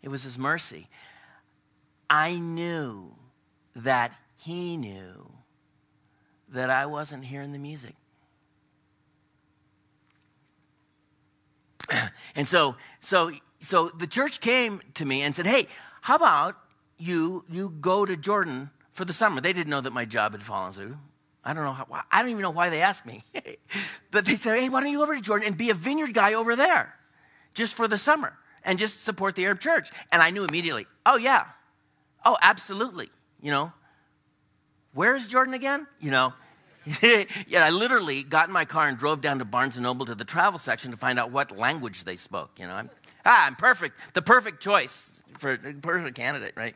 It 0.00 0.10
was 0.10 0.22
His 0.22 0.38
mercy. 0.38 0.86
I 2.08 2.36
knew 2.36 3.16
that 3.74 4.12
He 4.36 4.76
knew 4.76 5.32
that 6.50 6.70
I 6.70 6.86
wasn't 6.86 7.24
hearing 7.24 7.50
the 7.50 7.58
music. 7.58 7.96
and 12.36 12.46
so, 12.46 12.76
so, 13.00 13.32
so 13.60 13.88
the 13.88 14.06
church 14.06 14.40
came 14.40 14.82
to 14.94 15.04
me 15.04 15.22
and 15.22 15.34
said, 15.34 15.48
"Hey, 15.48 15.66
how 16.02 16.14
about 16.14 16.56
you 16.96 17.44
you 17.50 17.70
go 17.80 18.06
to 18.06 18.16
Jordan 18.16 18.70
for 18.92 19.04
the 19.04 19.12
summer?" 19.12 19.40
They 19.40 19.52
didn't 19.52 19.70
know 19.70 19.80
that 19.80 19.92
my 19.92 20.04
job 20.04 20.30
had 20.30 20.44
fallen 20.44 20.74
through. 20.74 20.96
I 21.44 21.54
don't 21.54 21.64
know 21.64 21.72
how. 21.72 21.86
I 22.10 22.22
don't 22.22 22.30
even 22.30 22.42
know 22.42 22.50
why 22.50 22.68
they 22.68 22.82
asked 22.82 23.06
me, 23.06 23.24
but 24.10 24.26
they 24.26 24.36
said, 24.36 24.58
"Hey, 24.58 24.68
why 24.68 24.80
don't 24.80 24.90
you 24.90 24.98
go 24.98 25.04
over 25.04 25.14
to 25.14 25.20
Jordan 25.20 25.48
and 25.48 25.56
be 25.56 25.70
a 25.70 25.74
vineyard 25.74 26.12
guy 26.12 26.34
over 26.34 26.54
there, 26.54 26.94
just 27.54 27.74
for 27.74 27.88
the 27.88 27.98
summer, 27.98 28.34
and 28.62 28.78
just 28.78 29.04
support 29.04 29.36
the 29.36 29.46
Arab 29.46 29.60
church?" 29.60 29.90
And 30.12 30.22
I 30.22 30.30
knew 30.30 30.44
immediately. 30.44 30.86
Oh 31.06 31.16
yeah, 31.16 31.46
oh 32.24 32.36
absolutely. 32.42 33.08
You 33.40 33.50
know, 33.50 33.72
where's 34.92 35.26
Jordan 35.28 35.54
again? 35.54 35.86
You 35.98 36.10
know, 36.10 36.34
yeah, 37.02 37.64
I 37.64 37.70
literally 37.70 38.22
got 38.22 38.48
in 38.48 38.52
my 38.52 38.66
car 38.66 38.86
and 38.86 38.98
drove 38.98 39.22
down 39.22 39.38
to 39.38 39.46
Barnes 39.46 39.76
and 39.76 39.84
Noble 39.84 40.04
to 40.06 40.14
the 40.14 40.26
travel 40.26 40.58
section 40.58 40.90
to 40.90 40.98
find 40.98 41.18
out 41.18 41.30
what 41.30 41.56
language 41.56 42.04
they 42.04 42.16
spoke. 42.16 42.50
You 42.58 42.66
know, 42.66 42.74
I'm, 42.74 42.90
ah, 43.24 43.46
I'm 43.46 43.56
perfect, 43.56 43.98
the 44.12 44.22
perfect 44.22 44.62
choice 44.62 45.22
for 45.38 45.56
perfect 45.56 46.16
candidate, 46.16 46.52
right? 46.54 46.74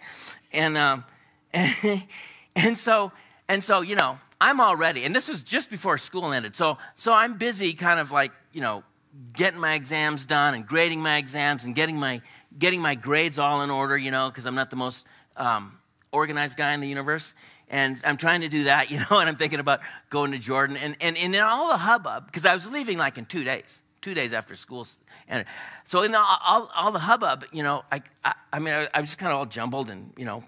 And 0.52 0.78
um, 0.78 1.04
and, 1.52 2.02
and 2.56 2.78
so 2.78 3.12
and 3.48 3.62
so, 3.62 3.82
you 3.82 3.96
know, 3.96 4.18
I'm 4.40 4.60
already. 4.60 5.04
And 5.04 5.14
this 5.14 5.28
was 5.28 5.42
just 5.42 5.70
before 5.70 5.98
school 5.98 6.32
ended, 6.32 6.54
so 6.56 6.78
so 6.94 7.12
I'm 7.12 7.38
busy, 7.38 7.72
kind 7.74 8.00
of 8.00 8.10
like 8.10 8.32
you 8.52 8.60
know, 8.60 8.84
getting 9.32 9.60
my 9.60 9.74
exams 9.74 10.26
done 10.26 10.54
and 10.54 10.66
grading 10.66 11.00
my 11.00 11.16
exams 11.16 11.64
and 11.64 11.74
getting 11.74 11.96
my 11.96 12.20
getting 12.58 12.80
my 12.80 12.94
grades 12.94 13.38
all 13.38 13.62
in 13.62 13.70
order. 13.70 13.96
You 13.96 14.10
know, 14.10 14.28
because 14.28 14.46
I'm 14.46 14.54
not 14.54 14.70
the 14.70 14.76
most 14.76 15.06
um, 15.36 15.78
organized 16.12 16.56
guy 16.56 16.72
in 16.72 16.80
the 16.80 16.88
universe. 16.88 17.34
And 17.68 18.00
I'm 18.04 18.16
trying 18.16 18.42
to 18.42 18.48
do 18.48 18.64
that, 18.64 18.90
you 18.90 18.98
know, 18.98 19.18
and 19.18 19.28
I'm 19.28 19.36
thinking 19.36 19.60
about 19.60 19.80
going 20.10 20.32
to 20.32 20.38
Jordan. 20.38 20.76
And, 20.76 20.96
and, 21.00 21.16
and 21.16 21.34
in 21.34 21.40
all 21.40 21.68
the 21.68 21.78
hubbub, 21.78 22.26
because 22.26 22.46
I 22.46 22.54
was 22.54 22.70
leaving 22.70 22.98
like 22.98 23.18
in 23.18 23.24
two 23.24 23.44
days, 23.44 23.82
two 24.00 24.14
days 24.14 24.32
after 24.32 24.54
school. 24.54 24.86
And 25.28 25.44
so 25.84 26.02
in 26.02 26.14
all, 26.14 26.38
all, 26.46 26.70
all 26.76 26.92
the 26.92 27.00
hubbub, 27.00 27.44
you 27.52 27.62
know, 27.62 27.84
I, 27.90 28.02
I, 28.24 28.34
I 28.52 28.58
mean, 28.58 28.74
I, 28.74 28.88
I 28.94 29.00
was 29.00 29.10
just 29.10 29.18
kind 29.18 29.32
of 29.32 29.38
all 29.38 29.46
jumbled 29.46 29.90
and, 29.90 30.12
you 30.16 30.24
know, 30.24 30.44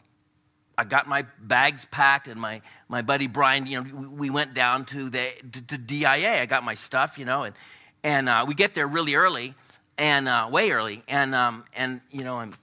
I 0.78 0.84
got 0.84 1.08
my 1.08 1.24
bags 1.40 1.86
packed, 1.86 2.28
and 2.28 2.40
my, 2.40 2.60
my 2.88 3.02
buddy 3.02 3.26
Brian, 3.26 3.66
you 3.66 3.82
know, 3.82 4.08
we 4.10 4.28
went 4.30 4.54
down 4.54 4.84
to 4.86 5.08
the 5.08 5.30
to, 5.52 5.66
to 5.66 5.78
DIA. 5.78 6.42
I 6.42 6.46
got 6.46 6.64
my 6.64 6.74
stuff, 6.74 7.18
you 7.18 7.24
know, 7.24 7.44
and 7.44 7.54
and 8.02 8.28
uh, 8.28 8.44
we 8.46 8.54
get 8.54 8.74
there 8.74 8.86
really 8.86 9.14
early, 9.14 9.54
and 9.96 10.28
uh, 10.28 10.48
way 10.50 10.70
early, 10.70 11.02
and 11.08 11.34
um, 11.34 11.64
and 11.74 12.00
you 12.10 12.24
know, 12.24 12.36
I'm 12.36 12.54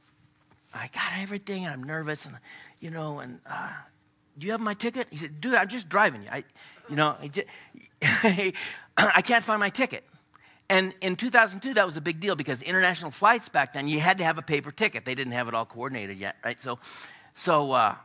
I 0.73 0.89
got 0.93 1.19
everything, 1.19 1.65
and 1.65 1.73
I'm 1.73 1.83
nervous, 1.83 2.25
and 2.25 2.35
you 2.79 2.91
know, 2.91 3.19
and 3.19 3.39
uh, 3.49 3.69
do 4.37 4.45
you 4.45 4.51
have 4.51 4.61
my 4.61 4.73
ticket? 4.73 5.07
He 5.09 5.17
said, 5.17 5.39
dude, 5.39 5.55
I'm 5.55 5.67
just 5.67 5.89
driving 5.89 6.23
you. 6.23 6.29
I, 6.31 6.43
you 6.89 6.95
know, 6.95 7.15
I, 7.19 7.27
just, 7.27 7.47
I 8.97 9.21
can't 9.21 9.43
find 9.43 9.59
my 9.59 9.69
ticket. 9.69 10.03
And 10.69 10.93
in 11.01 11.15
2002, 11.15 11.75
that 11.75 11.85
was 11.85 11.97
a 11.97 12.01
big 12.01 12.19
deal 12.19 12.35
because 12.35 12.61
international 12.61 13.11
flights 13.11 13.49
back 13.49 13.73
then, 13.73 13.87
you 13.87 13.99
had 13.99 14.17
to 14.19 14.23
have 14.23 14.37
a 14.37 14.41
paper 14.41 14.71
ticket. 14.71 15.05
They 15.05 15.13
didn't 15.13 15.33
have 15.33 15.47
it 15.47 15.53
all 15.53 15.65
coordinated 15.65 16.17
yet, 16.17 16.37
right? 16.43 16.59
So, 16.59 16.79
so, 17.33 17.71
uh, 17.71 17.95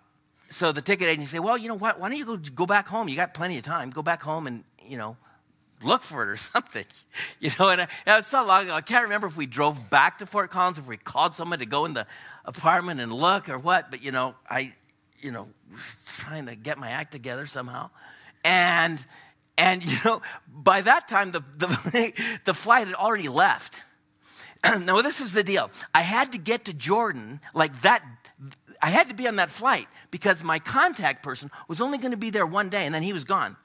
so 0.51 0.73
the 0.73 0.83
ticket 0.83 1.09
agent 1.09 1.29
said, 1.29 1.41
well, 1.41 1.59
you 1.59 1.69
know 1.69 1.77
what? 1.77 2.01
Why 2.01 2.09
don't 2.09 2.19
you 2.19 2.25
go, 2.25 2.37
go 2.37 2.67
back 2.67 2.89
home? 2.89 3.09
You 3.09 3.17
got 3.17 3.35
plenty 3.35 3.59
of 3.59 3.65
time. 3.65 3.91
Go 3.91 4.03
back 4.03 4.23
home 4.23 4.47
and, 4.47 4.65
you 4.83 4.97
know, 4.97 5.17
look 5.83 6.03
for 6.03 6.23
it 6.23 6.29
or 6.29 6.37
something. 6.37 6.85
You 7.41 7.51
know, 7.59 7.69
and, 7.69 7.83
I, 7.83 7.89
and 8.07 8.19
it's 8.19 8.29
so 8.29 8.47
long 8.47 8.65
ago. 8.65 8.75
I 8.75 8.81
can't 8.81 9.05
remember 9.05 9.27
if 9.27 9.37
we 9.37 9.47
drove 9.47 9.91
back 9.91 10.19
to 10.19 10.27
Fort 10.27 10.51
Collins, 10.51 10.79
if 10.79 10.87
we 10.87 10.97
called 10.97 11.35
someone 11.35 11.59
to 11.59 11.67
go 11.67 11.85
in 11.85 11.93
the 11.93 12.07
apartment 12.45 13.01
and 13.01 13.13
look 13.13 13.49
or 13.49 13.59
what. 13.59 13.91
But, 13.91 14.03
you 14.03 14.13
know, 14.13 14.35
I, 14.49 14.73
you 15.21 15.33
know, 15.33 15.49
trying 16.07 16.47
to 16.47 16.57
get 16.57 16.79
my 16.79 16.91
act 16.91 17.13
together 17.13 17.47
somehow. 17.47 17.91
And, 18.45 19.05
and 19.57 19.85
you 19.85 19.97
know, 20.05 20.23
by 20.49 20.81
that 20.81 21.09
time, 21.09 21.33
the, 21.33 21.43
the, 21.57 22.13
the 22.45 22.55
flight 22.55 22.87
had 22.87 22.97
already 22.97 23.29
left. 23.29 23.83
now, 24.81 25.03
this 25.03 25.21
is 25.21 25.33
the 25.33 25.45
deal. 25.45 25.71
I 25.95 26.03
had 26.03 26.33
to 26.33 26.39
get 26.39 26.65
to 26.65 26.73
Jordan 26.73 27.41
like 27.55 27.83
that. 27.83 28.03
I 28.81 28.91
had 28.91 29.09
to 29.09 29.15
be 29.15 29.27
on 29.27 29.37
that 29.37 29.51
flight 29.51 29.87
because 30.11 30.43
my 30.45 30.59
contact 30.59 31.23
person 31.23 31.51
was 31.67 31.81
only 31.81 31.99
going 31.99 32.13
to 32.13 32.17
be 32.17 32.31
there 32.31 32.47
one 32.47 32.69
day 32.69 32.87
and 32.87 32.95
then 32.95 33.03
he 33.03 33.13
was 33.13 33.25
gone. 33.25 33.57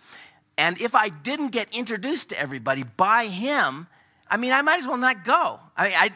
And 0.58 0.79
if 0.79 0.96
I 0.96 1.10
didn't 1.10 1.50
get 1.50 1.67
introduced 1.72 2.29
to 2.29 2.39
everybody 2.39 2.84
by 2.84 3.25
him, 3.25 3.88
I 4.27 4.38
mean, 4.38 4.51
I 4.51 4.62
might 4.62 4.79
as 4.79 4.88
well 4.88 4.98
not 4.98 5.24
go. 5.24 5.60
I, 5.75 5.88
I 5.88 6.12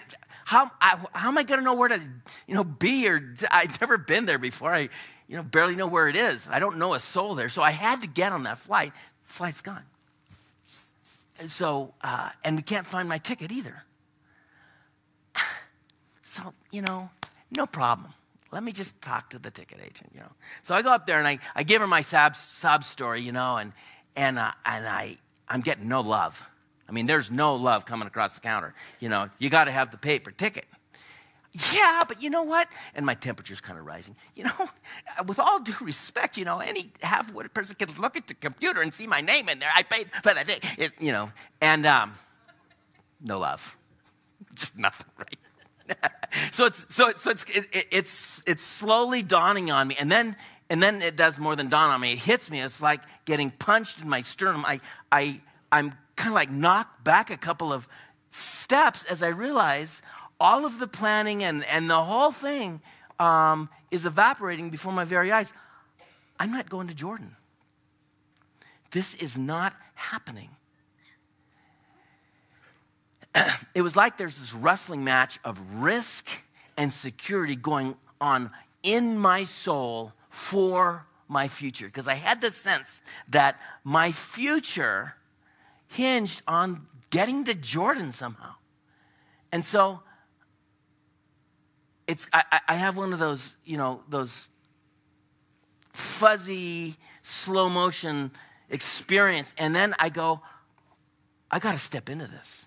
how, 0.45 0.71
I, 0.79 0.97
how 1.11 1.27
am 1.27 1.37
I 1.37 1.43
going 1.43 1.59
to 1.59 1.63
know 1.63 1.75
where 1.75 1.89
to, 1.89 1.99
you 2.47 2.55
know, 2.55 2.63
be? 2.63 3.07
Or 3.09 3.33
I've 3.51 3.81
never 3.81 3.97
been 3.97 4.25
there 4.25 4.39
before. 4.39 4.73
I, 4.73 4.89
you 5.27 5.35
know, 5.35 5.43
barely 5.43 5.75
know 5.75 5.87
where 5.87 6.07
it 6.07 6.15
is. 6.15 6.47
I 6.49 6.59
don't 6.59 6.77
know 6.77 6.93
a 6.93 6.99
soul 6.99 7.35
there. 7.35 7.49
So 7.49 7.61
I 7.61 7.71
had 7.71 8.01
to 8.01 8.07
get 8.07 8.31
on 8.31 8.43
that 8.43 8.57
flight. 8.57 8.93
Flight's 9.25 9.61
gone. 9.61 9.83
And 11.39 11.51
so, 11.51 11.93
uh, 12.01 12.29
and 12.43 12.55
we 12.55 12.63
can't 12.63 12.87
find 12.87 13.07
my 13.09 13.17
ticket 13.17 13.51
either. 13.51 13.83
So, 16.29 16.53
you 16.71 16.81
know, 16.81 17.09
no 17.49 17.65
problem. 17.65 18.11
Let 18.51 18.63
me 18.63 18.71
just 18.71 19.01
talk 19.01 19.29
to 19.31 19.39
the 19.39 19.51
ticket 19.51 19.79
agent, 19.81 20.11
you 20.13 20.21
know. 20.21 20.31
So 20.63 20.73
I 20.73 20.81
go 20.81 20.91
up 20.91 21.05
there 21.05 21.19
and 21.19 21.27
I, 21.27 21.39
I 21.55 21.63
give 21.63 21.81
her 21.81 21.87
my 21.87 22.01
sob, 22.01 22.35
sob 22.35 22.83
story, 22.83 23.21
you 23.21 23.31
know, 23.31 23.57
and, 23.57 23.73
and, 24.15 24.39
uh, 24.39 24.51
and 24.65 24.87
I, 24.87 25.17
I'm 25.49 25.61
getting 25.61 25.87
no 25.87 26.01
love. 26.01 26.49
I 26.87 26.93
mean, 26.93 27.05
there's 27.05 27.29
no 27.29 27.55
love 27.55 27.85
coming 27.85 28.07
across 28.07 28.35
the 28.35 28.41
counter. 28.41 28.73
You 28.99 29.09
know, 29.09 29.29
you 29.39 29.49
got 29.49 29.65
to 29.65 29.71
have 29.71 29.91
the 29.91 29.97
paper 29.97 30.31
ticket. 30.31 30.65
Yeah, 31.73 32.03
but 32.07 32.21
you 32.21 32.29
know 32.29 32.43
what? 32.43 32.67
And 32.93 33.05
my 33.05 33.15
temperature's 33.15 33.61
kind 33.61 33.79
of 33.79 33.85
rising. 33.85 34.15
You 34.35 34.45
know, 34.45 34.69
with 35.25 35.39
all 35.39 35.59
due 35.59 35.75
respect, 35.81 36.37
you 36.37 36.45
know, 36.45 36.59
any 36.59 36.91
half-witted 37.01 37.53
person 37.53 37.75
can 37.75 37.89
look 37.99 38.15
at 38.15 38.27
the 38.27 38.33
computer 38.33 38.81
and 38.81 38.93
see 38.93 39.07
my 39.07 39.21
name 39.21 39.49
in 39.49 39.59
there. 39.59 39.71
I 39.75 39.83
paid 39.83 40.09
for 40.23 40.33
that 40.33 40.49
it, 40.77 40.93
you 40.99 41.11
know, 41.11 41.31
and 41.61 41.85
um, 41.85 42.13
no 43.25 43.39
love, 43.39 43.75
just 44.53 44.77
nothing, 44.77 45.07
right? 45.17 45.37
so 46.51 46.65
it's 46.65 46.85
so 46.89 47.09
it's 47.09 47.21
so 47.21 47.31
it's 47.31 47.45
it, 47.45 47.87
it's 47.91 48.43
it's 48.47 48.63
slowly 48.63 49.23
dawning 49.23 49.71
on 49.71 49.87
me, 49.87 49.95
and 49.99 50.11
then 50.11 50.35
and 50.69 50.81
then 50.81 51.01
it 51.01 51.15
does 51.15 51.39
more 51.39 51.55
than 51.55 51.69
dawn 51.69 51.89
on 51.89 52.01
me. 52.01 52.13
It 52.13 52.19
hits 52.19 52.51
me. 52.51 52.61
It's 52.61 52.81
like 52.81 53.01
getting 53.25 53.51
punched 53.51 54.01
in 54.01 54.09
my 54.09 54.21
sternum. 54.21 54.65
I 54.65 54.81
I 55.11 55.41
I'm 55.71 55.93
kind 56.15 56.29
of 56.29 56.35
like 56.35 56.51
knocked 56.51 57.03
back 57.03 57.29
a 57.29 57.37
couple 57.37 57.71
of 57.71 57.87
steps 58.31 59.03
as 59.05 59.23
I 59.23 59.29
realize 59.29 60.01
all 60.39 60.65
of 60.65 60.79
the 60.79 60.87
planning 60.87 61.43
and, 61.43 61.63
and 61.65 61.89
the 61.89 62.03
whole 62.03 62.31
thing 62.31 62.81
um, 63.19 63.69
is 63.91 64.05
evaporating 64.05 64.69
before 64.69 64.93
my 64.93 65.03
very 65.03 65.31
eyes. 65.31 65.51
I'm 66.39 66.51
not 66.51 66.69
going 66.69 66.87
to 66.87 66.93
Jordan. 66.93 67.35
This 68.91 69.15
is 69.15 69.37
not 69.37 69.73
happening. 69.95 70.49
it 73.75 73.81
was 73.81 73.95
like 73.95 74.17
there's 74.17 74.37
this 74.37 74.53
wrestling 74.53 75.03
match 75.03 75.39
of 75.43 75.59
risk 75.75 76.27
and 76.77 76.91
security 76.91 77.55
going 77.55 77.95
on 78.21 78.51
in 78.83 79.17
my 79.17 79.43
soul 79.43 80.13
for 80.29 81.05
my 81.27 81.47
future. 81.47 81.87
Because 81.87 82.07
I 82.07 82.15
had 82.15 82.41
the 82.41 82.51
sense 82.51 83.01
that 83.29 83.59
my 83.83 84.11
future 84.11 85.15
hinged 85.87 86.41
on 86.47 86.87
getting 87.09 87.43
to 87.45 87.53
Jordan 87.53 88.11
somehow. 88.11 88.53
And 89.51 89.65
so 89.65 90.01
it's 92.07 92.27
I, 92.31 92.59
I 92.67 92.75
have 92.75 92.97
one 92.97 93.13
of 93.13 93.19
those, 93.19 93.57
you 93.65 93.77
know, 93.77 94.01
those 94.09 94.49
fuzzy, 95.93 96.95
slow 97.21 97.69
motion 97.69 98.31
experience. 98.69 99.53
And 99.57 99.75
then 99.75 99.93
I 99.99 100.09
go, 100.09 100.41
I 101.49 101.59
got 101.59 101.73
to 101.73 101.77
step 101.77 102.09
into 102.09 102.27
this. 102.27 102.66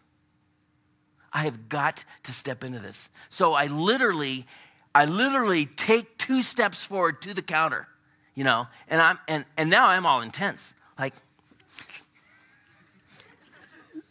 I 1.32 1.44
have 1.44 1.68
got 1.68 2.04
to 2.24 2.32
step 2.32 2.64
into 2.64 2.78
this. 2.78 3.08
So 3.28 3.54
I 3.54 3.66
literally, 3.66 4.46
I 4.94 5.04
literally 5.04 5.66
take 5.66 6.18
two 6.18 6.42
steps 6.42 6.84
forward 6.84 7.22
to 7.22 7.34
the 7.34 7.42
counter, 7.42 7.86
you 8.34 8.44
know, 8.44 8.66
and 8.88 9.00
I'm 9.00 9.18
and 9.28 9.44
and 9.56 9.70
now 9.70 9.88
I'm 9.88 10.06
all 10.06 10.22
intense. 10.22 10.74
Like, 10.98 11.14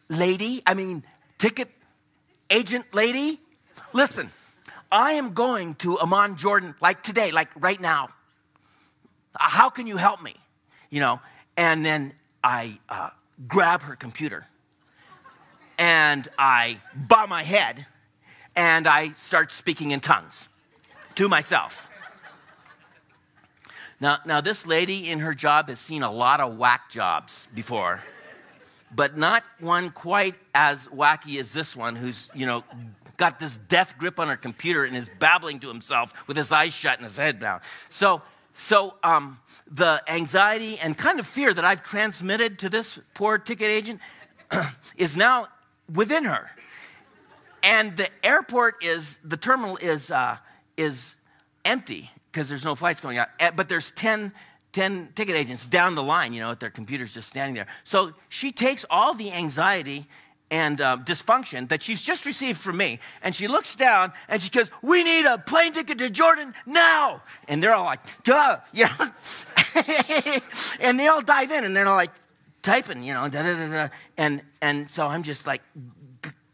lady, 0.08 0.62
I 0.66 0.74
mean, 0.74 1.04
ticket 1.38 1.70
agent 2.50 2.86
lady, 2.94 3.40
listen. 3.94 4.30
I 4.92 5.14
am 5.14 5.34
going 5.34 5.76
to 5.76 6.00
Amman, 6.00 6.36
Jordan, 6.36 6.74
like 6.82 7.04
today, 7.04 7.32
like 7.32 7.50
right 7.56 7.80
now. 7.80 8.10
How 9.38 9.70
can 9.70 9.86
you 9.86 9.98
help 9.98 10.22
me? 10.22 10.36
You 10.90 11.02
know, 11.02 11.22
and 11.56 11.86
then 11.86 12.14
I 12.44 12.80
uh, 12.90 13.12
grab 13.48 13.84
her 13.84 13.96
computer 13.96 14.48
and 15.80 16.28
I 16.38 16.82
bow 16.94 17.26
my 17.26 17.42
head 17.42 17.86
and 18.56 18.86
I 18.86 19.14
start 19.14 19.50
speaking 19.50 19.92
in 19.92 20.02
tongues 20.02 20.50
to 21.16 21.30
myself. 21.30 21.90
Now, 24.02 24.20
now, 24.26 24.42
this 24.42 24.66
lady 24.66 25.10
in 25.10 25.20
her 25.20 25.34
job 25.34 25.68
has 25.70 25.80
seen 25.80 26.04
a 26.04 26.12
lot 26.12 26.40
of 26.40 26.58
whack 26.58 26.90
jobs 26.90 27.48
before. 27.56 28.02
but 28.94 29.18
not 29.18 29.44
one 29.60 29.92
quite 29.92 30.36
as 30.56 30.88
wacky 30.88 31.40
as 31.40 31.54
this 31.54 31.76
one, 31.76 31.96
who's, 31.96 32.30
you 32.34 32.46
know, 32.46 32.64
got 33.18 33.40
this 33.40 33.58
death 33.68 33.98
grip 33.98 34.20
on 34.20 34.28
her 34.30 34.38
computer 34.38 34.84
and 34.84 34.96
is 34.96 35.10
babbling 35.20 35.60
to 35.60 35.68
himself 35.68 36.14
with 36.28 36.36
his 36.36 36.52
eyes 36.52 36.74
shut 36.74 36.98
and 36.98 37.08
his 37.08 37.16
head 37.16 37.40
down. 37.40 37.62
So, 37.90 38.22
so 38.54 38.96
um, 39.04 39.40
the 39.70 40.02
anxiety 40.08 40.80
and 40.80 40.98
kind 40.98 41.20
of 41.20 41.28
fear 41.28 41.54
that 41.54 41.64
I've 41.64 41.84
transmitted 41.84 42.60
to 42.60 42.70
this 42.70 42.98
poor 43.14 43.38
ticket 43.38 43.70
agent 43.70 44.00
is 44.98 45.16
now 45.16 45.50
within 45.94 46.26
her. 46.26 46.50
And 47.62 47.98
the 47.98 48.10
airport 48.24 48.84
is, 48.84 49.20
the 49.24 49.38
terminal 49.38 49.78
is, 49.78 50.12
uh, 50.12 50.38
is 50.78 51.16
empty 51.66 52.10
because 52.32 52.48
there's 52.48 52.66
no 52.66 52.76
flights 52.76 53.02
going 53.02 53.18
out. 53.18 53.28
Eh, 53.40 53.52
but 53.52 53.70
there's 53.70 53.92
10 53.92 54.32
10 54.72 55.10
ticket 55.16 55.36
agents 55.36 55.66
down 55.66 55.96
the 55.96 56.04
line, 56.04 56.32
you 56.32 56.42
know, 56.42 56.50
with 56.50 56.60
their 56.60 56.70
computers 56.70 57.14
just 57.14 57.28
standing 57.28 57.56
there. 57.56 57.68
So 57.84 58.14
she 58.30 58.52
takes 58.52 58.86
all 58.90 59.14
the 59.14 59.32
anxiety 59.32 60.08
and 60.52 60.82
uh, 60.82 60.98
dysfunction 61.04 61.70
that 61.70 61.84
she's 61.84 62.02
just 62.02 62.26
received 62.26 62.60
from 62.60 62.78
me, 62.78 63.00
and 63.22 63.36
she 63.36 63.48
looks 63.48 63.76
down 63.76 64.12
and 64.28 64.42
she 64.42 64.50
goes, 64.50 64.72
"We 64.82 65.04
need 65.04 65.26
a 65.26 65.38
plane 65.38 65.74
ticket 65.74 66.00
to 66.00 66.10
Jordan 66.10 66.54
now!" 66.66 67.22
And 67.48 67.62
they're 67.62 67.74
all 67.74 67.86
like, 67.86 68.00
"Duh," 68.24 68.58
you 68.74 68.86
know, 68.86 69.12
and 70.80 71.00
they 71.00 71.08
all 71.08 71.22
dive 71.22 71.52
in 71.52 71.64
and 71.64 71.76
they're 71.76 71.86
like 71.86 72.12
typing, 72.62 73.04
you 73.04 73.14
know, 73.14 73.30
da 73.30 73.44
da 73.44 73.54
da 73.54 73.68
da, 73.68 73.88
and 74.18 74.42
and 74.62 74.90
so 74.90 75.08
I'm 75.08 75.24
just 75.24 75.48
like 75.48 75.62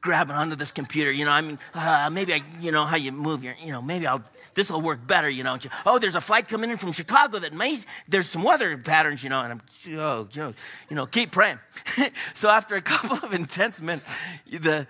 grabbing 0.01 0.35
onto 0.35 0.55
this 0.55 0.71
computer, 0.71 1.11
you 1.11 1.25
know. 1.25 1.31
I 1.31 1.41
mean, 1.41 1.59
uh, 1.73 2.09
maybe 2.11 2.33
I, 2.33 2.43
you 2.59 2.71
know, 2.71 2.85
how 2.85 2.95
you 2.95 3.11
move 3.11 3.43
your, 3.43 3.55
you 3.61 3.71
know, 3.71 3.81
maybe 3.81 4.05
I'll 4.05 4.23
this 4.55 4.71
will 4.71 4.81
work 4.81 5.05
better, 5.05 5.29
you 5.29 5.43
know. 5.43 5.57
Oh, 5.85 5.99
there's 5.99 6.15
a 6.15 6.21
flight 6.21 6.47
coming 6.47 6.71
in 6.71 6.77
from 6.77 6.93
Chicago 6.93 7.39
that 7.39 7.53
may, 7.53 7.79
there's 8.07 8.27
some 8.27 8.41
weather 8.41 8.77
patterns, 8.77 9.23
you 9.23 9.29
know, 9.29 9.41
and 9.41 9.53
I'm, 9.53 9.61
oh, 9.97 10.27
you 10.33 10.95
know, 10.95 11.05
keep 11.05 11.31
praying. 11.31 11.59
so 12.33 12.49
after 12.49 12.75
a 12.75 12.81
couple 12.81 13.17
of 13.17 13.33
intense 13.35 13.81
minutes, 13.81 14.09
the 14.49 14.87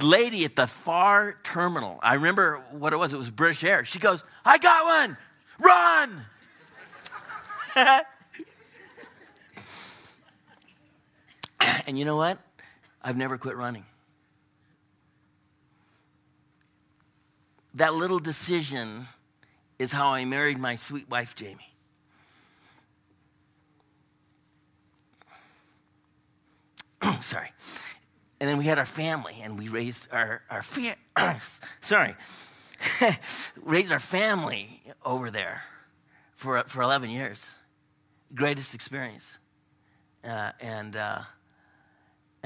lady 0.00 0.44
at 0.44 0.56
the 0.56 0.66
far 0.66 1.36
terminal, 1.44 1.98
I 2.02 2.14
remember 2.14 2.60
what 2.72 2.92
it 2.92 2.96
was, 2.96 3.12
it 3.12 3.16
was 3.16 3.30
British 3.30 3.64
Air. 3.64 3.84
She 3.84 4.00
goes, 4.00 4.24
I 4.44 4.58
got 4.58 4.84
one, 4.84 5.16
run. 5.60 6.24
and 11.88 11.98
you 11.98 12.04
know 12.04 12.16
what? 12.16 12.38
I've 13.02 13.16
never 13.16 13.38
quit 13.38 13.56
running. 13.56 13.86
That 17.72 17.94
little 17.94 18.18
decision 18.18 19.06
is 19.78 19.90
how 19.90 20.08
I 20.08 20.26
married 20.26 20.58
my 20.58 20.76
sweet 20.76 21.08
wife, 21.08 21.34
Jamie. 21.34 21.72
sorry. 27.22 27.52
And 28.38 28.50
then 28.50 28.58
we 28.58 28.66
had 28.66 28.78
our 28.78 28.84
family 28.84 29.40
and 29.42 29.58
we 29.58 29.68
raised 29.68 30.08
our, 30.12 30.42
our 30.50 30.62
fa- 30.62 30.96
sorry, 31.80 32.16
raised 33.56 33.92
our 33.92 33.98
family 33.98 34.82
over 35.06 35.30
there 35.30 35.62
for, 36.34 36.62
for 36.64 36.82
11 36.82 37.08
years. 37.08 37.54
Greatest 38.34 38.74
experience. 38.74 39.38
Uh, 40.22 40.52
and, 40.60 40.94
uh, 40.94 41.20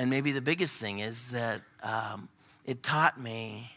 and 0.02 0.10
maybe 0.10 0.32
the 0.32 0.40
biggest 0.40 0.80
thing 0.80 0.98
is 0.98 1.28
that 1.28 1.62
um, 1.80 2.28
it 2.64 2.82
taught 2.82 3.20
me 3.20 3.70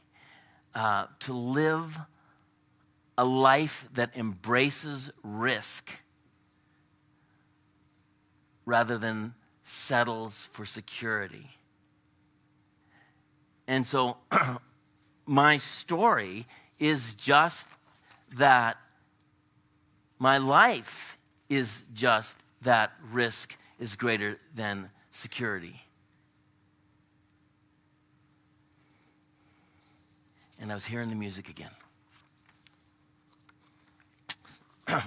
uh, 0.74 1.06
to 1.20 1.34
live 1.34 2.00
a 3.16 3.24
life 3.24 3.88
that 3.94 4.10
embraces 4.18 5.12
risk 5.22 5.92
rather 8.66 8.98
than 8.98 9.36
settles 9.62 10.50
for 10.52 10.66
security. 10.66 11.52
And 13.68 13.86
so, 13.86 14.18
my 15.28 15.58
story 15.58 16.48
is 16.80 17.14
just 17.14 17.68
that 18.36 18.78
my 20.18 20.40
life 20.40 21.20
is 21.50 21.84
just 21.94 22.40
that 22.64 22.94
risk 23.12 23.56
is 23.80 23.96
greater 23.96 24.40
than 24.56 24.90
security. 25.12 25.85
And 30.60 30.72
I 30.72 30.74
was 30.74 30.86
hearing 30.86 31.10
the 31.10 31.16
music 31.16 31.50
again. 31.50 31.72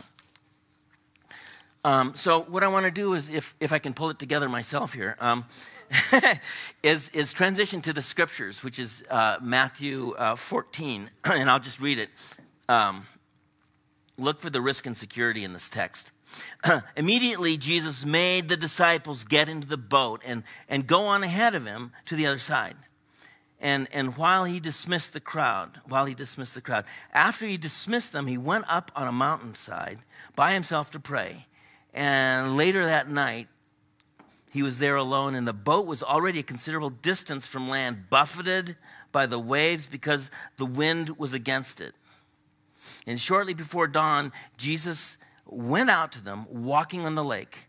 um, 1.85 2.15
so 2.15 2.43
what 2.43 2.63
I 2.63 2.69
want 2.69 2.85
to 2.85 2.91
do 2.91 3.15
is, 3.15 3.31
if, 3.31 3.55
if 3.61 3.73
I 3.73 3.79
can 3.79 3.95
pull 3.95 4.11
it 4.11 4.19
together 4.19 4.49
myself 4.49 4.93
here, 4.93 5.17
um, 5.21 5.45
is, 6.83 7.09
is 7.11 7.33
transition 7.33 7.81
to 7.83 7.93
the 7.93 8.03
scriptures, 8.03 8.63
which 8.63 8.79
is 8.79 9.05
uh, 9.11 9.39
Matthew 9.41 10.15
uh, 10.19 10.37
14, 10.37 11.11
and 11.25 11.51
I'll 11.51 11.61
just 11.61 11.81
read 11.81 11.99
it. 11.99 12.11
Um, 12.69 13.05
look 14.19 14.41
for 14.41 14.51
the 14.51 14.61
risk 14.61 14.87
and 14.87 14.97
security 14.97 15.45
in 15.45 15.53
this 15.53 15.71
text. 15.71 16.11
Immediately, 16.97 17.57
Jesus 17.57 18.05
made 18.05 18.49
the 18.49 18.57
disciples 18.57 19.25
get 19.25 19.49
into 19.49 19.67
the 19.67 19.79
boat 19.79 20.21
and, 20.25 20.43
and 20.69 20.87
go 20.87 21.07
on 21.07 21.23
ahead 21.23 21.55
of 21.55 21.65
him 21.65 21.93
to 22.07 22.17
the 22.17 22.27
other 22.27 22.39
side. 22.39 22.77
And, 23.61 23.89
and 23.93 24.17
while 24.17 24.45
he 24.45 24.61
dismissed 24.61 25.13
the 25.13 25.21
crowd, 25.21 25.81
while 25.89 26.05
he 26.05 26.15
dismissed 26.15 26.55
the 26.55 26.61
crowd, 26.61 26.85
after 27.13 27.47
he 27.47 27.57
dismissed 27.57 28.13
them, 28.13 28.27
he 28.27 28.39
went 28.39 28.65
up 28.69 28.93
on 28.95 29.09
a 29.09 29.13
mountainside 29.13 29.99
by 30.37 30.53
himself 30.53 30.91
to 30.93 31.01
pray. 31.01 31.47
And 31.93 32.57
later 32.57 32.85
that 32.85 33.11
night, 33.11 33.49
he 34.51 34.63
was 34.63 34.79
there 34.79 34.97
alone, 34.97 35.35
and 35.35 35.47
the 35.47 35.53
boat 35.53 35.87
was 35.87 36.03
already 36.03 36.39
a 36.39 36.45
considerable 36.45 36.91
distance 36.91 37.47
from 37.47 37.69
land, 37.69 38.09
buffeted 38.09 38.77
by 39.13 39.27
the 39.27 39.39
waves 39.39 39.87
because 39.87 40.31
the 40.57 40.67
wind 40.67 41.19
was 41.19 41.33
against 41.33 41.81
it. 41.81 41.95
And 43.07 43.21
shortly 43.21 43.55
before 43.55 43.89
dawn, 43.89 44.33
Jesus 44.57 45.19
went 45.45 45.91
out 45.91 46.13
to 46.13 46.23
them, 46.23 46.47
walking 46.49 47.05
on 47.05 47.15
the 47.15 47.25
lake. 47.25 47.67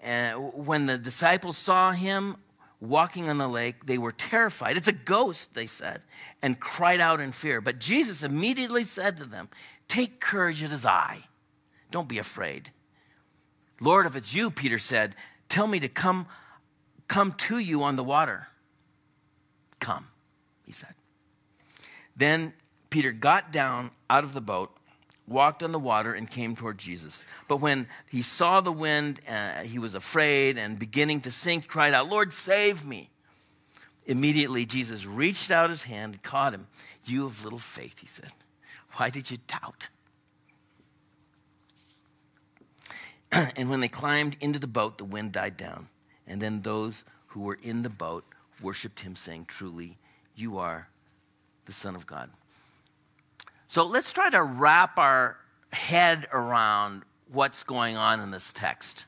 And 0.00 0.66
when 0.66 0.86
the 0.86 0.96
disciples 0.96 1.58
saw 1.58 1.92
him 1.92 2.36
walking 2.80 3.28
on 3.28 3.38
the 3.38 3.48
lake. 3.48 3.86
They 3.86 3.98
were 3.98 4.12
terrified. 4.12 4.76
It's 4.76 4.88
a 4.88 4.92
ghost, 4.92 5.54
they 5.54 5.66
said, 5.66 6.02
and 6.42 6.58
cried 6.58 7.00
out 7.00 7.20
in 7.20 7.32
fear. 7.32 7.60
But 7.60 7.78
Jesus 7.78 8.22
immediately 8.22 8.84
said 8.84 9.16
to 9.18 9.24
them, 9.24 9.48
Take 9.88 10.20
courage, 10.20 10.62
it 10.62 10.72
is 10.72 10.86
I. 10.86 11.24
Don't 11.90 12.08
be 12.08 12.18
afraid. 12.18 12.70
Lord, 13.80 14.06
if 14.06 14.14
it's 14.14 14.34
you, 14.34 14.50
Peter 14.50 14.78
said, 14.78 15.16
tell 15.48 15.66
me 15.66 15.80
to 15.80 15.88
come, 15.88 16.26
come 17.08 17.32
to 17.32 17.58
you 17.58 17.82
on 17.82 17.96
the 17.96 18.04
water. 18.04 18.48
Come, 19.80 20.08
he 20.64 20.72
said. 20.72 20.94
Then 22.14 22.52
Peter 22.90 23.12
got 23.12 23.50
down 23.50 23.90
out 24.08 24.24
of 24.24 24.34
the 24.34 24.40
boat 24.40 24.76
walked 25.30 25.62
on 25.62 25.70
the 25.70 25.78
water 25.78 26.12
and 26.12 26.28
came 26.28 26.56
toward 26.56 26.76
Jesus. 26.76 27.24
But 27.48 27.58
when 27.58 27.86
he 28.10 28.20
saw 28.20 28.60
the 28.60 28.72
wind, 28.72 29.20
uh, 29.28 29.60
he 29.60 29.78
was 29.78 29.94
afraid 29.94 30.58
and 30.58 30.78
beginning 30.78 31.20
to 31.22 31.30
sink, 31.30 31.68
cried 31.68 31.94
out, 31.94 32.10
Lord, 32.10 32.32
save 32.32 32.84
me. 32.84 33.10
Immediately, 34.06 34.66
Jesus 34.66 35.06
reached 35.06 35.52
out 35.52 35.70
his 35.70 35.84
hand 35.84 36.14
and 36.14 36.22
caught 36.22 36.52
him. 36.52 36.66
You 37.04 37.26
of 37.26 37.44
little 37.44 37.60
faith, 37.60 38.00
he 38.00 38.06
said. 38.06 38.32
Why 38.94 39.08
did 39.08 39.30
you 39.30 39.38
doubt? 39.46 39.88
and 43.56 43.70
when 43.70 43.78
they 43.78 43.88
climbed 43.88 44.36
into 44.40 44.58
the 44.58 44.66
boat, 44.66 44.98
the 44.98 45.04
wind 45.04 45.32
died 45.32 45.56
down. 45.56 45.88
And 46.26 46.42
then 46.42 46.62
those 46.62 47.04
who 47.28 47.40
were 47.40 47.58
in 47.62 47.82
the 47.82 47.88
boat 47.88 48.24
worshiped 48.60 49.00
him, 49.00 49.14
saying, 49.14 49.44
Truly, 49.46 49.96
you 50.34 50.58
are 50.58 50.88
the 51.66 51.72
Son 51.72 51.94
of 51.94 52.04
God. 52.04 52.30
So 53.70 53.86
let's 53.86 54.12
try 54.12 54.28
to 54.30 54.42
wrap 54.42 54.98
our 54.98 55.36
head 55.72 56.26
around 56.32 57.04
what's 57.30 57.62
going 57.62 57.96
on 57.96 58.18
in 58.18 58.32
this 58.32 58.52
text 58.52 59.06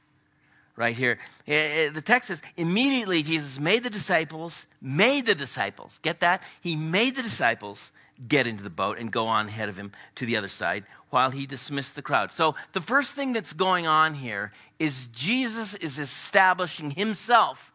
right 0.76 0.94
here. 0.94 1.18
Eh, 1.48 1.86
eh, 1.86 1.88
the 1.88 2.00
text 2.00 2.28
says, 2.28 2.42
immediately 2.56 3.24
Jesus 3.24 3.58
made 3.58 3.82
the 3.82 3.90
disciples, 3.90 4.68
made 4.80 5.26
the 5.26 5.34
disciples, 5.34 5.98
get 6.02 6.20
that? 6.20 6.44
He 6.60 6.76
made 6.76 7.16
the 7.16 7.24
disciples 7.24 7.90
get 8.28 8.46
into 8.46 8.62
the 8.62 8.70
boat 8.70 8.98
and 8.98 9.10
go 9.10 9.26
on 9.26 9.48
ahead 9.48 9.68
of 9.68 9.76
him 9.76 9.90
to 10.14 10.26
the 10.26 10.36
other 10.36 10.46
side 10.46 10.84
while 11.10 11.30
he 11.30 11.44
dismissed 11.44 11.96
the 11.96 12.02
crowd. 12.02 12.30
So 12.30 12.54
the 12.72 12.80
first 12.80 13.16
thing 13.16 13.32
that's 13.32 13.54
going 13.54 13.88
on 13.88 14.14
here 14.14 14.52
is 14.78 15.08
Jesus 15.08 15.74
is 15.74 15.98
establishing 15.98 16.92
himself 16.92 17.72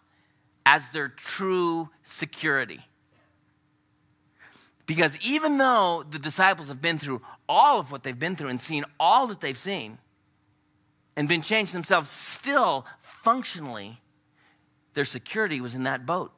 as 0.65 0.91
their 0.91 1.09
true 1.09 1.89
security. 2.03 2.79
Because 4.87 5.15
even 5.17 5.59
though 5.59 6.03
the 6.09 6.17
disciples 6.17 6.69
have 6.69 6.81
been 6.81 6.97
through 6.97 7.21
all 7.47 7.79
of 7.79 7.91
what 7.91 8.01
they've 8.01 8.17
been 8.17 8.35
through 8.35 8.47
and 8.47 8.59
seen 8.59 8.85
all 8.99 9.27
that 9.27 9.41
they've 9.41 9.57
seen 9.57 9.99
and 11.15 11.27
been 11.27 11.41
changed 11.43 11.73
themselves, 11.73 12.09
still 12.09 12.85
functionally, 13.01 13.99
their 14.93 15.05
security 15.05 15.61
was 15.61 15.75
in 15.75 15.83
that 15.83 16.05
boat. 16.05 16.31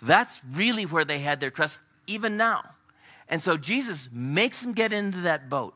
That's 0.00 0.40
really 0.50 0.86
where 0.86 1.04
they 1.04 1.18
had 1.18 1.40
their 1.40 1.50
trust, 1.50 1.80
even 2.06 2.36
now. 2.36 2.64
And 3.28 3.42
so 3.42 3.56
Jesus 3.56 4.08
makes 4.10 4.62
them 4.62 4.72
get 4.72 4.92
into 4.92 5.20
that 5.22 5.50
boat 5.50 5.74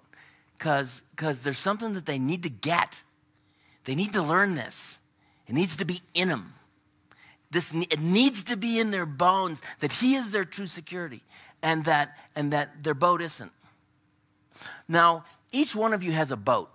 because 0.56 1.02
there's 1.42 1.58
something 1.58 1.92
that 1.92 2.06
they 2.06 2.18
need 2.18 2.42
to 2.44 2.50
get. 2.50 3.02
They 3.84 3.94
need 3.94 4.12
to 4.14 4.22
learn 4.22 4.54
this. 4.54 4.98
It 5.46 5.54
needs 5.54 5.76
to 5.78 5.84
be 5.84 6.00
in 6.14 6.28
them. 6.28 6.54
This, 7.50 7.72
it 7.74 8.00
needs 8.00 8.44
to 8.44 8.56
be 8.56 8.78
in 8.78 8.90
their 8.90 9.06
bones 9.06 9.60
that 9.80 9.92
He 9.92 10.14
is 10.14 10.30
their 10.30 10.44
true 10.44 10.66
security 10.66 11.22
and 11.62 11.84
that, 11.84 12.16
and 12.36 12.52
that 12.52 12.82
their 12.82 12.94
boat 12.94 13.20
isn't. 13.20 13.52
Now, 14.88 15.24
each 15.52 15.74
one 15.74 15.92
of 15.92 16.02
you 16.02 16.12
has 16.12 16.30
a 16.30 16.36
boat. 16.36 16.70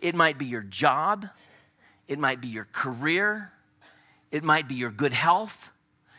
It 0.00 0.14
might 0.14 0.38
be 0.38 0.46
your 0.46 0.62
job, 0.62 1.26
it 2.08 2.18
might 2.18 2.40
be 2.40 2.48
your 2.48 2.66
career, 2.72 3.52
it 4.30 4.42
might 4.42 4.66
be 4.66 4.74
your 4.74 4.90
good 4.90 5.12
health, 5.12 5.70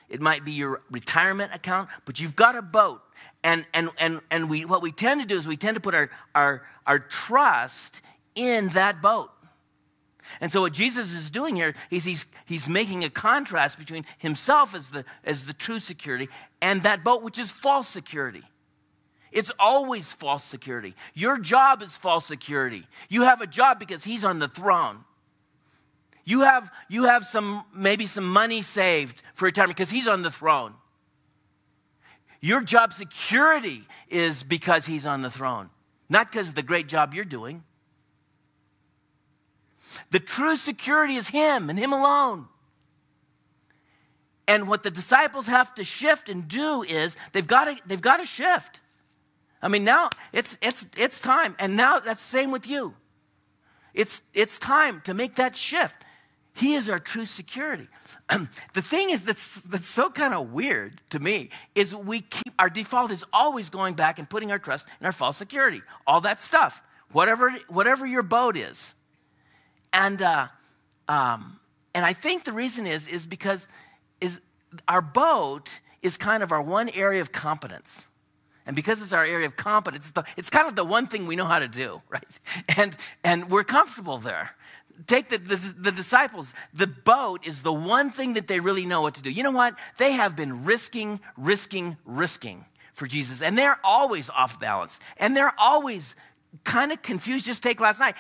it 0.10 0.22
might 0.22 0.46
be 0.46 0.52
your 0.52 0.82
retirement 0.92 1.56
account, 1.56 1.90
but 2.06 2.20
you've 2.20 2.36
got 2.36 2.56
a 2.56 2.62
boat. 2.62 3.02
And, 3.44 3.66
and, 3.74 3.90
and, 3.98 4.22
and 4.30 4.50
we, 4.50 4.66
what 4.66 4.82
we 4.82 4.92
tend 4.92 5.22
to 5.22 5.28
do 5.28 5.36
is 5.36 5.48
we 5.48 5.58
tend 5.58 5.76
to 5.76 5.82
put 5.82 5.96
our, 5.96 6.10
our, 6.36 6.62
our 6.86 7.00
trust 7.00 8.02
in 8.36 8.70
that 8.70 9.02
boat. 9.02 9.32
And 10.40 10.52
so 10.52 10.62
what 10.62 10.74
Jesus 10.74 11.14
is 11.14 11.30
doing 11.30 11.56
here 11.56 11.74
is 11.90 12.04
he's, 12.04 12.26
he's 12.46 12.70
making 12.70 13.04
a 13.04 13.10
contrast 13.10 13.78
between 13.78 14.06
himself 14.18 14.74
as 14.74 14.90
the, 14.90 15.04
as 15.24 15.46
the 15.46 15.54
true 15.54 15.80
security 15.80 16.30
and 16.62 16.84
that 16.84 17.04
boat, 17.04 17.24
which 17.24 17.40
is 17.40 17.52
false 17.52 17.88
security. 17.88 18.44
It's 19.32 19.52
always 19.60 20.12
false 20.12 20.44
security. 20.44 20.96
Your 21.14 21.38
job 21.38 21.82
is 21.82 21.96
false 21.96 22.26
security. 22.26 22.86
You 23.10 23.24
have 23.24 23.42
a 23.42 23.48
job 23.48 23.80
because 23.80 24.04
he's 24.04 24.24
on 24.24 24.40
the 24.40 24.48
throne. 24.48 25.04
You 26.26 26.42
have, 26.42 26.70
you 26.90 27.06
have 27.06 27.26
some, 27.26 27.64
maybe 27.74 28.08
some 28.08 28.28
money 28.28 28.62
saved 28.62 29.22
for 29.34 29.46
retirement 29.46 29.78
because 29.78 29.90
he's 29.90 30.08
on 30.08 30.22
the 30.22 30.32
throne. 30.32 30.74
Your 32.42 32.62
job 32.62 32.92
security 32.92 33.84
is 34.10 34.44
because 34.44 34.86
he's 34.86 35.06
on 35.06 35.22
the 35.22 35.30
throne, 35.30 35.70
not 36.10 36.32
because 36.32 36.50
of 36.50 36.56
the 36.56 36.64
great 36.64 36.88
job 36.88 37.14
you're 37.14 37.24
doing. 37.24 37.64
The 40.12 40.20
true 40.20 40.56
security 40.56 41.16
is 41.16 41.30
him 41.30 41.70
and 41.70 41.78
him 41.78 41.94
alone. 41.94 42.48
And 44.48 44.68
what 44.68 44.84
the 44.84 44.92
disciples 44.92 45.48
have 45.48 45.74
to 45.76 45.84
shift 45.84 46.28
and 46.28 46.48
do 46.48 46.84
is 46.84 47.16
they've 47.32 47.48
got 47.48 47.66
to, 47.66 47.78
they've 47.86 48.02
got 48.02 48.18
to 48.18 48.26
shift. 48.26 48.82
I 49.62 49.68
mean, 49.68 49.84
now 49.84 50.10
it's, 50.34 50.58
it's, 50.62 50.88
it's 50.98 51.20
time. 51.20 51.56
And 51.60 51.78
now 51.78 52.00
that's 52.00 52.22
the 52.24 52.38
same 52.38 52.52
with 52.52 52.68
you. 52.68 52.96
It's, 53.94 54.22
it's 54.34 54.58
time 54.58 55.02
to 55.06 55.14
make 55.14 55.36
that 55.36 55.56
shift. 55.56 55.96
He 56.54 56.74
is 56.74 56.90
our 56.90 57.00
true 57.00 57.26
security. 57.26 57.88
the 58.74 58.82
thing 58.82 59.10
is 59.10 59.24
that's, 59.24 59.62
that's 59.62 59.88
so 59.88 60.10
kind 60.10 60.34
of 60.34 60.52
weird 60.52 61.02
to 61.12 61.20
me 61.20 61.50
is 61.76 61.96
we 61.96 62.22
keep 62.22 62.54
our 62.60 62.70
default 62.70 63.12
is 63.12 63.24
always 63.32 63.70
going 63.70 63.94
back 63.94 64.20
and 64.20 64.30
putting 64.30 64.52
our 64.52 64.60
trust 64.60 64.88
in 65.00 65.06
our 65.06 65.12
false 65.12 65.38
security. 65.38 65.82
All 66.06 66.22
that 66.22 66.42
stuff. 66.42 66.84
Whatever, 67.12 67.52
whatever 67.68 68.06
your 68.06 68.24
boat 68.24 68.58
is. 68.58 68.96
And, 69.94 70.22
uh, 70.22 70.48
um, 71.08 71.60
and 71.94 72.06
I 72.06 72.14
think 72.14 72.46
the 72.46 72.54
reason 72.54 72.88
is, 72.88 73.08
is 73.08 73.26
because 73.26 73.68
is 74.20 74.40
our 74.88 75.02
boat 75.02 75.80
is 76.02 76.18
kind 76.18 76.44
of 76.44 76.52
our 76.52 76.62
one 76.62 76.90
area 76.90 77.22
of 77.22 77.32
competence. 77.32 78.08
And 78.66 78.76
because 78.76 79.02
it's 79.02 79.14
our 79.14 79.26
area 79.26 79.48
of 79.48 79.56
competence, 79.56 80.06
it's, 80.06 80.14
the, 80.14 80.24
it's 80.38 80.50
kind 80.50 80.68
of 80.68 80.76
the 80.76 80.86
one 80.86 81.08
thing 81.08 81.26
we 81.26 81.36
know 81.36 81.46
how 81.46 81.60
to 81.60 81.68
do, 81.68 82.02
right? 82.10 82.24
And, 82.78 82.96
and 83.24 83.50
we're 83.50 83.64
comfortable 83.64 84.18
there. 84.18 84.52
Take 85.08 85.30
the, 85.30 85.40
the, 85.40 85.76
the, 85.80 85.92
disciples, 85.92 86.54
the 86.74 86.86
boat 86.86 87.46
is 87.46 87.64
the 87.64 87.74
one 87.74 88.12
thing 88.12 88.34
that 88.34 88.48
they 88.48 88.60
really 88.60 88.86
know 88.86 89.02
what 89.02 89.16
to 89.16 89.22
do. 89.22 89.32
You 89.32 89.42
know 89.42 89.52
what? 89.52 89.76
They 89.98 90.12
have 90.12 90.36
been 90.36 90.64
risking, 90.64 91.20
risking, 91.38 91.98
risking 92.06 92.66
for 92.94 93.08
Jesus. 93.08 93.42
And 93.42 93.58
they're 93.58 93.80
always 93.84 94.30
off 94.30 94.60
balance. 94.60 95.00
And 95.18 95.36
they're 95.36 95.54
always 95.58 96.16
kind 96.64 96.92
of 96.92 97.02
confused. 97.02 97.46
Just 97.46 97.64
take 97.64 97.80
last 97.80 98.00
night. 98.00 98.16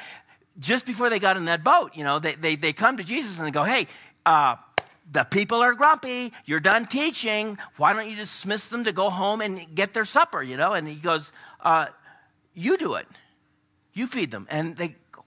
Just 0.59 0.85
before 0.85 1.09
they 1.09 1.19
got 1.19 1.37
in 1.37 1.45
that 1.45 1.63
boat, 1.63 1.91
you 1.95 2.03
know, 2.03 2.19
they, 2.19 2.35
they, 2.35 2.55
they 2.55 2.73
come 2.73 2.97
to 2.97 3.03
Jesus 3.03 3.37
and 3.37 3.47
they 3.47 3.51
go, 3.51 3.63
hey, 3.63 3.87
uh, 4.25 4.55
the 5.11 5.23
people 5.25 5.61
are 5.61 5.73
grumpy. 5.73 6.31
You're 6.45 6.59
done 6.59 6.85
teaching. 6.85 7.57
Why 7.77 7.93
don't 7.93 8.09
you 8.09 8.15
dismiss 8.15 8.67
them 8.69 8.85
to 8.85 8.93
go 8.93 9.09
home 9.09 9.41
and 9.41 9.75
get 9.75 9.93
their 9.93 10.05
supper, 10.05 10.41
you 10.41 10.57
know? 10.57 10.73
And 10.73 10.87
he 10.87 10.95
goes, 10.95 11.31
uh, 11.59 11.87
You 12.53 12.77
do 12.77 12.95
it. 12.95 13.07
You 13.93 14.07
feed 14.07 14.31
them. 14.31 14.47
And 14.49 14.77
they 14.77 14.95
go, 15.11 15.25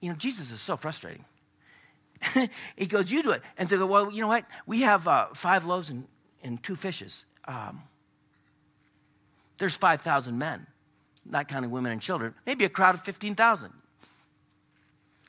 You 0.00 0.10
know, 0.10 0.16
Jesus 0.16 0.50
is 0.50 0.60
so 0.60 0.76
frustrating. 0.76 1.24
he 2.76 2.86
goes, 2.86 3.12
You 3.12 3.22
do 3.22 3.30
it. 3.30 3.42
And 3.56 3.68
they 3.68 3.76
go, 3.76 3.86
Well, 3.86 4.10
you 4.10 4.20
know 4.20 4.28
what? 4.28 4.46
We 4.66 4.82
have 4.82 5.06
uh, 5.06 5.26
five 5.34 5.64
loaves 5.64 5.90
and, 5.90 6.08
and 6.42 6.60
two 6.60 6.74
fishes. 6.74 7.24
Um, 7.46 7.82
there's 9.58 9.76
5,000 9.76 10.36
men, 10.36 10.66
not 11.24 11.48
counting 11.48 11.70
women 11.70 11.92
and 11.92 12.00
children, 12.00 12.34
maybe 12.46 12.64
a 12.64 12.68
crowd 12.68 12.94
of 12.94 13.02
15,000 13.02 13.72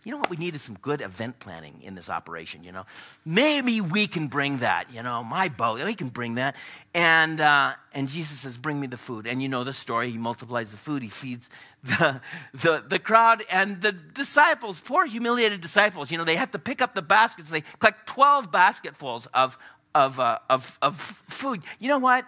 you 0.06 0.12
know 0.12 0.18
what? 0.18 0.30
We 0.30 0.36
need 0.36 0.54
is 0.54 0.62
some 0.62 0.78
good 0.82 1.00
event 1.00 1.40
planning 1.40 1.80
in 1.82 1.96
this 1.96 2.10
operation 2.10 2.64
you 2.64 2.72
know? 2.72 2.86
Maybe 3.26 3.80
we 3.80 4.08
can 4.08 4.28
bring 4.28 4.58
that 4.58 4.94
you 4.94 5.02
know? 5.02 5.24
My 5.24 5.48
boat 5.48 5.84
we 5.84 5.96
can 5.96 6.10
bring 6.10 6.36
that. 6.36 6.56
And 6.94 7.40
uh, 7.40 7.74
and 7.94 8.08
jesus 8.10 8.40
says 8.40 8.58
bring 8.58 8.80
me 8.80 8.88
the 8.88 8.98
food. 8.98 9.28
And 9.28 9.42
you 9.42 9.48
know 9.48 9.64
the 9.64 9.74
story. 9.74 10.10
He 10.10 10.18
multiplies 10.18 10.72
the 10.72 10.78
food. 10.78 11.02
He 11.04 11.10
feeds 11.10 11.50
the, 11.84 12.22
the, 12.54 12.84
the 12.88 13.00
crowd. 13.00 13.44
And 13.50 13.82
the 13.82 13.92
disciples 13.92 14.80
poor 14.80 15.06
humiliated 15.06 15.62
disciples 15.62 16.12
you 16.12 16.18
know 16.18 16.26
they 16.26 16.36
had 16.36 16.52
to 16.52 16.60
pick 16.60 16.82
up 16.82 16.96
the 16.96 17.02
baskets. 17.02 17.50
They 17.50 17.62
collect 17.80 18.08
12 18.08 18.52
basketfuls 18.52 19.28
of 19.28 19.58
of, 19.96 20.20
uh, 20.20 20.40
of, 20.50 20.80
of 20.82 21.00
food. 21.00 21.62
You 21.78 21.88
know 21.88 22.00
what? 22.00 22.26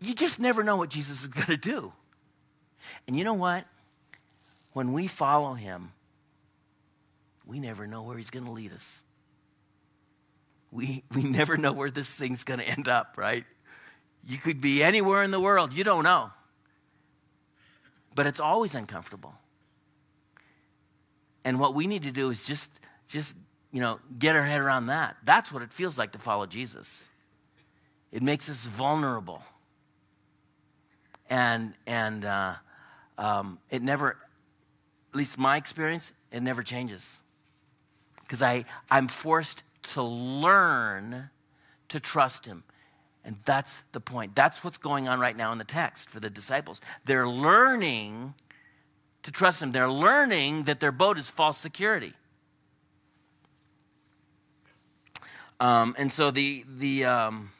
You 0.00 0.14
just 0.14 0.38
never 0.38 0.62
know 0.62 0.76
what 0.76 0.88
jesus 0.88 1.22
is 1.22 1.28
going 1.28 1.46
to 1.46 1.56
do 1.56 1.92
and 3.06 3.16
you 3.16 3.24
know 3.24 3.34
what 3.34 3.64
when 4.72 4.92
we 4.92 5.06
follow 5.06 5.54
him 5.54 5.92
we 7.48 7.58
never 7.58 7.86
know 7.86 8.02
where 8.02 8.18
he's 8.18 8.28
going 8.28 8.44
to 8.44 8.52
lead 8.52 8.72
us. 8.72 9.02
We, 10.70 11.02
we 11.14 11.22
never 11.22 11.56
know 11.56 11.72
where 11.72 11.90
this 11.90 12.12
thing's 12.12 12.44
going 12.44 12.60
to 12.60 12.68
end 12.68 12.86
up, 12.86 13.14
right? 13.16 13.44
You 14.28 14.36
could 14.36 14.60
be 14.60 14.82
anywhere 14.82 15.22
in 15.22 15.30
the 15.30 15.40
world, 15.40 15.72
you 15.72 15.82
don't 15.82 16.04
know. 16.04 16.30
But 18.14 18.26
it's 18.26 18.38
always 18.38 18.74
uncomfortable. 18.74 19.34
And 21.42 21.58
what 21.58 21.74
we 21.74 21.86
need 21.86 22.02
to 22.02 22.12
do 22.12 22.28
is 22.28 22.44
just, 22.44 22.70
just 23.08 23.34
you 23.72 23.80
know, 23.80 23.98
get 24.18 24.36
our 24.36 24.42
head 24.42 24.60
around 24.60 24.86
that. 24.86 25.16
That's 25.24 25.50
what 25.50 25.62
it 25.62 25.72
feels 25.72 25.96
like 25.96 26.12
to 26.12 26.18
follow 26.18 26.44
Jesus. 26.44 27.06
It 28.12 28.22
makes 28.22 28.50
us 28.50 28.66
vulnerable. 28.66 29.42
And, 31.30 31.72
and 31.86 32.26
uh, 32.26 32.54
um, 33.18 33.58
it 33.68 33.82
never, 33.82 34.16
at 35.12 35.16
least 35.16 35.36
my 35.36 35.56
experience, 35.56 36.12
it 36.32 36.42
never 36.42 36.62
changes 36.62 37.18
because 38.20 38.42
I'm 38.90 39.08
forced 39.08 39.62
to 39.94 40.02
learn 40.02 41.30
to 41.88 42.00
trust 42.00 42.46
him. 42.46 42.64
And 43.24 43.36
that's 43.44 43.82
the 43.92 44.00
point. 44.00 44.34
That's 44.34 44.62
what's 44.62 44.78
going 44.78 45.08
on 45.08 45.18
right 45.18 45.36
now 45.36 45.52
in 45.52 45.58
the 45.58 45.64
text 45.64 46.08
for 46.08 46.20
the 46.20 46.30
disciples. 46.30 46.80
They're 47.04 47.28
learning 47.28 48.34
to 49.24 49.32
trust 49.32 49.60
him, 49.60 49.72
they're 49.72 49.90
learning 49.90 50.64
that 50.64 50.80
their 50.80 50.92
boat 50.92 51.18
is 51.18 51.28
false 51.28 51.58
security. 51.58 52.14
Um, 55.60 55.96
and 55.98 56.10
so 56.12 56.30
the, 56.30 56.64
the, 56.78 57.04
um, 57.04 57.50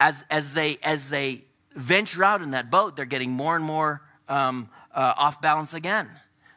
as, 0.00 0.24
as, 0.30 0.54
they, 0.54 0.78
as 0.82 1.10
they 1.10 1.42
venture 1.74 2.24
out 2.24 2.40
in 2.40 2.52
that 2.52 2.70
boat, 2.70 2.96
they're 2.96 3.04
getting 3.04 3.30
more 3.30 3.54
and 3.54 3.64
more 3.64 4.00
um, 4.28 4.70
uh, 4.94 5.14
off 5.16 5.40
balance 5.40 5.74
again. 5.74 6.08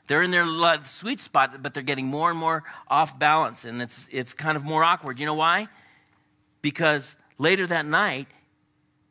They're 0.08 0.24
in 0.24 0.32
their 0.32 0.46
sweet 0.84 1.20
spot, 1.20 1.62
but 1.62 1.74
they're 1.74 1.84
getting 1.84 2.08
more 2.08 2.30
and 2.30 2.38
more 2.38 2.64
off 2.88 3.18
balance, 3.18 3.64
and 3.66 3.82
it's, 3.82 4.10
it's 4.12 4.34
kind 4.34 4.58
of 4.58 4.64
more 4.64 4.84
awkward. 4.84 5.20
You 5.20 5.26
know 5.26 5.36
why? 5.36 5.68
Because 6.62 7.16
later 7.38 7.66
that 7.68 7.86
night, 7.86 8.28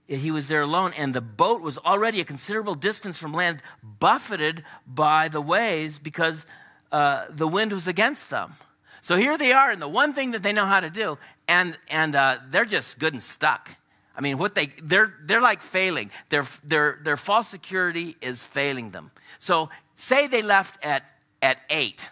he 0.07 0.31
was 0.31 0.49
there 0.49 0.63
alone, 0.63 0.93
and 0.97 1.15
the 1.15 1.21
boat 1.21 1.63
was 1.63 1.79
already 1.79 2.21
a 2.21 2.25
considerable 2.25 2.75
distance 2.75 3.17
from 3.17 3.33
land, 3.33 3.63
buffeted 3.83 4.65
by 4.87 5.29
the 5.29 5.41
waves 5.41 5.99
because 5.99 6.47
uh, 6.91 7.27
the 7.31 7.47
wind 7.47 7.73
was 7.73 7.87
against 7.87 8.29
them. 8.29 8.55
So 9.03 9.17
here 9.17 9.39
they 9.39 9.53
are, 9.53 9.71
and 9.71 9.81
the 9.81 9.89
one 9.89 10.13
thing 10.13 10.33
that 10.33 10.43
they 10.43 10.53
know 10.53 10.67
how 10.67 10.81
to 10.81 10.91
do, 10.91 11.17
and, 11.49 11.79
and 11.89 12.15
uh, 12.15 12.39
they're 12.51 12.65
just 12.65 12.99
good 12.99 13.13
and 13.13 13.23
stuck. 13.23 13.71
I 14.17 14.21
mean, 14.21 14.39
what 14.39 14.55
they 14.55 14.73
they're 14.83 15.15
they're 15.25 15.41
like 15.41 15.63
failing. 15.63 16.11
Their 16.29 16.47
their 16.65 16.99
their 17.03 17.17
false 17.17 17.49
security 17.49 18.17
is 18.21 18.43
failing 18.43 18.91
them. 18.91 19.11
So 19.39 19.71
Say 20.01 20.29
they 20.29 20.41
left 20.41 20.83
at, 20.83 21.05
at 21.43 21.59
8. 21.69 22.09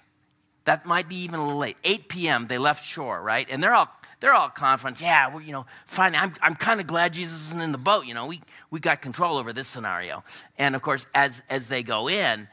That 0.66 0.84
might 0.84 1.08
be 1.08 1.16
even 1.22 1.40
a 1.40 1.42
little 1.42 1.58
late. 1.58 1.78
8 1.84 2.06
p.m., 2.10 2.46
they 2.46 2.58
left 2.58 2.84
shore, 2.84 3.22
right? 3.22 3.46
And 3.50 3.62
they're 3.62 3.74
all 3.74 3.88
they're 4.20 4.34
all 4.34 4.50
confident. 4.50 5.00
Yeah, 5.00 5.28
well, 5.28 5.40
you 5.40 5.52
know, 5.52 5.64
fine. 5.86 6.14
I'm, 6.14 6.34
I'm 6.42 6.54
kind 6.54 6.80
of 6.80 6.86
glad 6.86 7.14
Jesus 7.14 7.46
isn't 7.46 7.62
in 7.62 7.72
the 7.72 7.78
boat. 7.78 8.04
You 8.04 8.12
know, 8.12 8.26
we, 8.26 8.42
we 8.70 8.78
got 8.78 9.00
control 9.00 9.38
over 9.38 9.54
this 9.54 9.68
scenario. 9.68 10.22
And 10.58 10.76
of 10.76 10.82
course, 10.82 11.06
as, 11.14 11.42
as 11.48 11.68
they 11.68 11.82
go 11.82 12.10
in 12.10 12.46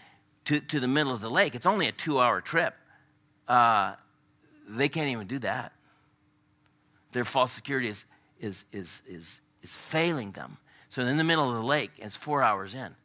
to, 0.45 0.61
to 0.61 0.79
the 0.79 0.87
middle 0.87 1.11
of 1.11 1.19
the 1.19 1.29
lake, 1.29 1.53
it's 1.53 1.65
only 1.65 1.87
a 1.87 1.91
two 1.91 2.19
hour 2.19 2.39
trip. 2.39 2.75
Uh, 3.47 3.95
they 4.69 4.87
can't 4.87 5.09
even 5.09 5.27
do 5.27 5.39
that. 5.39 5.73
Their 7.11 7.25
false 7.25 7.51
security 7.51 7.89
is, 7.89 8.05
is, 8.39 8.65
is, 8.71 9.01
is, 9.07 9.39
is 9.61 9.73
failing 9.73 10.31
them. 10.31 10.57
So 10.89 11.01
in 11.01 11.17
the 11.17 11.23
middle 11.23 11.49
of 11.49 11.55
the 11.55 11.63
lake, 11.63 11.91
it's 11.97 12.15
four 12.15 12.41
hours 12.41 12.73
in. 12.73 12.95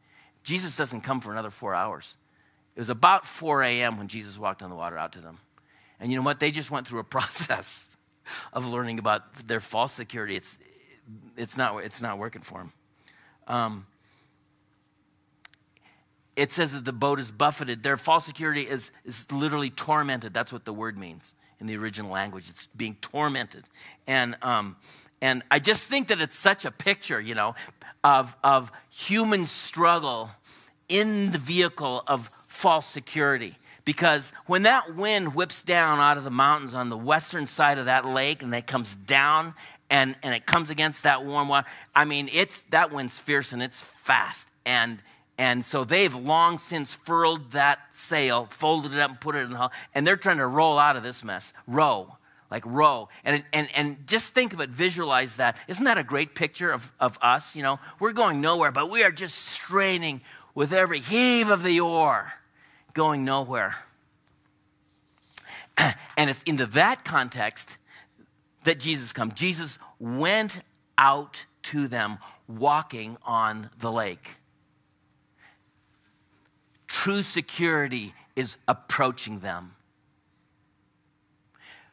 Jesus 0.43 0.77
doesn't 0.77 1.03
come 1.03 1.21
for 1.21 1.33
another 1.33 1.51
four 1.51 1.75
hours. 1.75 2.17
It 2.77 2.79
was 2.79 2.89
about 2.89 3.27
4 3.27 3.63
a.m. 3.63 3.99
when 3.99 4.09
Jesus 4.09 4.39
walked 4.39 4.63
on 4.63 4.71
the 4.71 4.77
water 4.77 4.97
out 4.97 5.13
to 5.13 5.21
them. 5.21 5.39
And 5.99 6.11
you 6.11 6.17
know 6.17 6.25
what? 6.25 6.41
They 6.41 6.51
just 6.51 6.71
went 6.71 6.87
through 6.87 7.01
a 7.01 7.05
process 7.19 7.89
of 8.53 8.67
learning 8.67 8.99
about 8.99 9.47
their 9.47 9.61
false 9.61 9.93
security. 9.93 10.37
It's, 10.37 10.57
it's, 11.37 11.57
not, 11.57 11.85
it's 11.85 12.01
not 12.01 12.19
working 12.19 12.43
for 12.43 12.59
them. 12.59 12.73
Um, 13.47 13.87
it 16.41 16.53
says 16.53 16.73
that 16.73 16.87
the 16.87 16.93
boat 16.93 17.21
is 17.21 17.31
buffeted. 17.31 17.83
Their 17.83 17.99
false 17.99 18.25
security 18.25 18.63
is, 18.63 18.91
is 19.05 19.31
literally 19.31 19.69
tormented. 19.69 20.33
That's 20.33 20.55
what 20.55 20.65
the 20.65 20.73
word 20.73 20.97
means 20.97 21.35
in 21.61 21.67
the 21.67 21.77
original 21.77 22.11
language. 22.11 22.47
It's 22.49 22.67
being 22.69 22.97
tormented. 23.03 23.65
And, 24.07 24.37
um, 24.41 24.77
and 25.21 25.43
I 25.51 25.59
just 25.59 25.85
think 25.85 26.09
that 26.09 26.19
it's 26.19 26.39
such 26.39 26.65
a 26.65 26.71
picture, 26.71 27.21
you 27.21 27.35
know, 27.35 27.57
of, 28.03 28.35
of 28.43 28.73
human 28.89 29.45
struggle 29.45 30.31
in 30.89 31.31
the 31.31 31.37
vehicle 31.37 32.05
of 32.07 32.27
false 32.27 32.87
security. 32.87 33.59
Because 33.85 34.33
when 34.47 34.63
that 34.63 34.97
wind 34.97 35.35
whips 35.35 35.63
down 35.63 36.01
out 36.01 36.17
of 36.17 36.25
the 36.25 36.31
mountains 36.31 36.75
on 36.75 36.89
the 36.89 36.97
western 36.97 37.47
side 37.47 37.77
of 37.77 37.85
that 37.85 38.07
lake 38.07 38.43
and 38.43 38.55
it 38.55 38.67
comes 38.67 38.95
down 38.95 39.53
and, 39.91 40.17
and 40.23 40.33
it 40.33 40.47
comes 40.47 40.71
against 40.71 41.03
that 41.03 41.23
warm 41.23 41.49
water, 41.49 41.69
I 41.95 42.07
mean, 42.07 42.31
it's, 42.33 42.63
that 42.71 42.93
wind's 42.93 43.19
fierce 43.19 43.53
and 43.53 43.63
it's 43.63 43.79
fast. 43.79 44.49
And 44.65 45.03
and 45.41 45.65
so 45.65 45.85
they've 45.85 46.15
long 46.15 46.59
since 46.59 46.95
furled 46.95 47.53
that 47.53 47.79
sail, 47.93 48.45
folded 48.51 48.93
it 48.93 49.01
up, 49.01 49.11
and 49.13 49.21
put 49.21 49.35
it 49.35 49.39
in 49.39 49.53
the 49.53 49.57
hull, 49.57 49.73
and 49.95 50.07
they're 50.07 50.19
trying 50.19 50.37
to 50.37 50.47
roll 50.47 50.79
out 50.79 50.99
of 50.99 51.03
this 51.03 51.25
mess. 51.25 51.55
Row, 51.67 52.15
like 52.51 52.63
row. 52.67 53.09
And, 53.25 53.43
and, 53.51 53.71
and 53.75 54.07
just 54.07 54.35
think 54.35 54.53
of 54.53 54.61
it, 54.61 54.69
visualize 54.69 55.37
that. 55.37 55.57
Isn't 55.67 55.87
that 55.87 55.97
a 55.97 56.05
great 56.05 56.35
picture 56.35 56.71
of, 56.71 56.93
of 57.01 57.19
us? 57.23 57.57
You 57.57 57.63
know, 57.63 57.81
we're 57.99 58.13
going 58.13 58.43
nowhere, 58.43 58.71
but 58.71 58.91
we 58.91 59.03
are 59.03 59.11
just 59.11 59.39
straining 59.39 60.21
with 60.55 60.75
every 60.75 61.01
heave 61.01 61.49
of 61.49 61.63
the 61.63 61.81
oar, 61.81 62.35
going 62.93 63.25
nowhere. 63.25 63.77
and 66.19 66.29
it's 66.29 66.43
into 66.43 66.67
that 66.67 67.03
context 67.03 67.79
that 68.65 68.79
Jesus 68.79 69.15
comes. 69.15 69.33
Jesus 69.33 69.79
went 69.99 70.61
out 70.99 71.47
to 71.63 71.89
them 71.89 72.19
walking 72.47 73.17
on 73.25 73.71
the 73.79 73.91
lake. 73.91 74.37
True 76.91 77.23
security 77.23 78.13
is 78.35 78.57
approaching 78.67 79.39
them. 79.39 79.77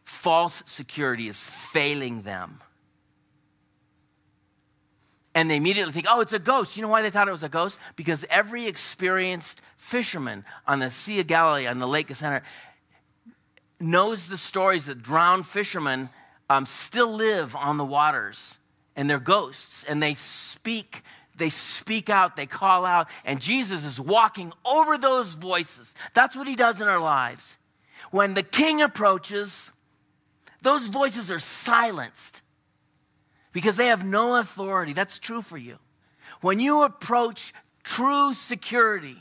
False 0.03 0.63
security 0.65 1.27
is 1.27 1.39
failing 1.39 2.23
them. 2.23 2.62
And 5.36 5.51
they 5.51 5.57
immediately 5.57 5.93
think, 5.93 6.07
oh, 6.10 6.21
it's 6.21 6.33
a 6.33 6.39
ghost. 6.39 6.75
You 6.75 6.81
know 6.81 6.89
why 6.89 7.03
they 7.03 7.12
thought 7.12 7.27
it 7.27 7.31
was 7.31 7.43
a 7.43 7.49
ghost? 7.49 7.77
Because 7.95 8.25
every 8.31 8.65
experienced 8.65 9.62
fisherman 9.77 10.43
on 10.65 10.79
the 10.79 10.89
Sea 10.89 11.19
of 11.19 11.27
Galilee, 11.27 11.67
on 11.67 11.77
the 11.77 11.88
Lake 11.88 12.10
of 12.10 12.17
Center, 12.17 12.41
knows 13.79 14.27
the 14.27 14.38
stories 14.38 14.88
that 14.88 15.03
drowned 15.03 15.45
fishermen 15.45 16.10
um, 16.49 16.65
still 16.65 17.13
live 17.13 17.55
on 17.55 17.77
the 17.77 17.86
waters 17.86 18.57
and 18.95 19.07
they're 19.07 19.19
ghosts 19.19 19.83
and 19.83 20.01
they 20.01 20.15
speak 20.15 21.03
they 21.38 21.50
speak 21.50 22.10
out, 22.10 22.36
they 22.36 22.45
call 22.45 22.86
out, 22.86 23.08
and 23.23 23.39
Jesus 23.39 23.86
is 23.86 24.00
walking 24.00 24.52
over 24.65 24.97
those 24.97 25.34
voices. 25.34 25.95
That's 26.13 26.36
what 26.36 26.47
he 26.47 26.56
does 26.56 26.82
in 26.82 26.88
our 26.88 27.00
lives. 27.00 27.58
When 28.12 28.34
the 28.34 28.43
king 28.43 28.82
approaches, 28.82 29.71
those 30.62 30.88
voices 30.88 31.30
are 31.30 31.39
silenced 31.39 32.41
because 33.54 33.76
they 33.76 33.88
have 33.88 34.06
no 34.06 34.36
authority. 34.36 34.93
That's 34.93 35.19
true 35.19 35.41
for 35.41 35.58
you. 35.58 35.78
When 36.41 36.60
you 36.60 36.84
approach 36.84 37.54
true 37.84 38.34
security, 38.34 39.17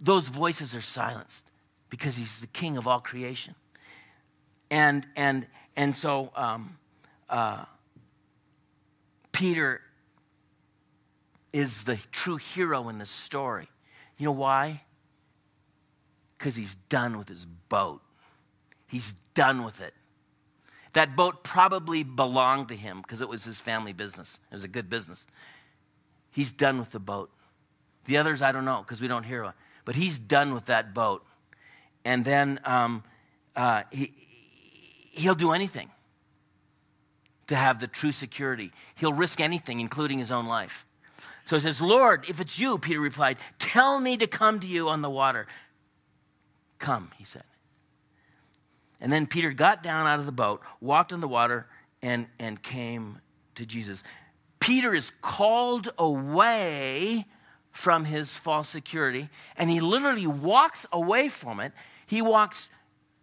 those 0.00 0.28
voices 0.28 0.74
are 0.74 0.80
silenced 0.80 1.44
because 1.88 2.16
he's 2.16 2.40
the 2.40 2.46
king 2.46 2.76
of 2.76 2.86
all 2.86 3.00
creation. 3.00 3.54
And, 4.70 5.06
and, 5.16 5.46
and 5.76 5.94
so, 5.94 6.32
um, 6.36 6.78
uh, 7.28 7.64
Peter 9.34 9.80
is 11.52 11.82
the 11.82 11.98
true 12.12 12.36
hero 12.36 12.88
in 12.88 12.98
this 12.98 13.10
story. 13.10 13.68
You 14.16 14.26
know 14.26 14.32
why? 14.32 14.82
Because 16.38 16.54
he's 16.54 16.76
done 16.88 17.18
with 17.18 17.28
his 17.28 17.44
boat. 17.44 18.00
He's 18.86 19.12
done 19.34 19.64
with 19.64 19.80
it. 19.80 19.92
That 20.92 21.16
boat 21.16 21.42
probably 21.42 22.04
belonged 22.04 22.68
to 22.68 22.76
him 22.76 23.02
because 23.02 23.20
it 23.20 23.28
was 23.28 23.44
his 23.44 23.58
family 23.58 23.92
business. 23.92 24.38
It 24.50 24.54
was 24.54 24.62
a 24.62 24.68
good 24.68 24.88
business. 24.88 25.26
He's 26.30 26.52
done 26.52 26.78
with 26.78 26.92
the 26.92 27.00
boat. 27.00 27.30
The 28.04 28.16
others, 28.18 28.40
I 28.40 28.52
don't 28.52 28.64
know 28.64 28.82
because 28.82 29.02
we 29.02 29.08
don't 29.08 29.24
hear 29.24 29.42
one. 29.42 29.54
But 29.84 29.96
he's 29.96 30.18
done 30.18 30.54
with 30.54 30.66
that 30.66 30.94
boat. 30.94 31.26
And 32.04 32.24
then 32.24 32.60
um, 32.64 33.02
uh, 33.56 33.82
he, 33.90 34.12
he'll 35.10 35.34
do 35.34 35.50
anything 35.52 35.90
to 37.48 37.56
have 37.56 37.80
the 37.80 37.86
true 37.86 38.12
security. 38.12 38.72
He'll 38.94 39.12
risk 39.12 39.40
anything, 39.40 39.80
including 39.80 40.18
his 40.18 40.30
own 40.30 40.46
life. 40.46 40.86
So 41.44 41.56
he 41.56 41.60
says, 41.60 41.80
Lord, 41.80 42.24
if 42.28 42.40
it's 42.40 42.58
you, 42.58 42.78
Peter 42.78 43.00
replied, 43.00 43.36
tell 43.58 44.00
me 44.00 44.16
to 44.16 44.26
come 44.26 44.60
to 44.60 44.66
you 44.66 44.88
on 44.88 45.02
the 45.02 45.10
water. 45.10 45.46
Come, 46.78 47.10
he 47.18 47.24
said. 47.24 47.44
And 49.00 49.12
then 49.12 49.26
Peter 49.26 49.52
got 49.52 49.82
down 49.82 50.06
out 50.06 50.18
of 50.18 50.26
the 50.26 50.32
boat, 50.32 50.62
walked 50.80 51.12
on 51.12 51.20
the 51.20 51.28
water, 51.28 51.66
and, 52.00 52.26
and 52.38 52.62
came 52.62 53.18
to 53.56 53.66
Jesus. 53.66 54.02
Peter 54.60 54.94
is 54.94 55.12
called 55.20 55.90
away 55.98 57.26
from 57.70 58.04
his 58.04 58.36
false 58.36 58.68
security, 58.68 59.28
and 59.56 59.68
he 59.68 59.80
literally 59.80 60.26
walks 60.26 60.86
away 60.92 61.28
from 61.28 61.60
it. 61.60 61.72
He 62.06 62.22
walks 62.22 62.68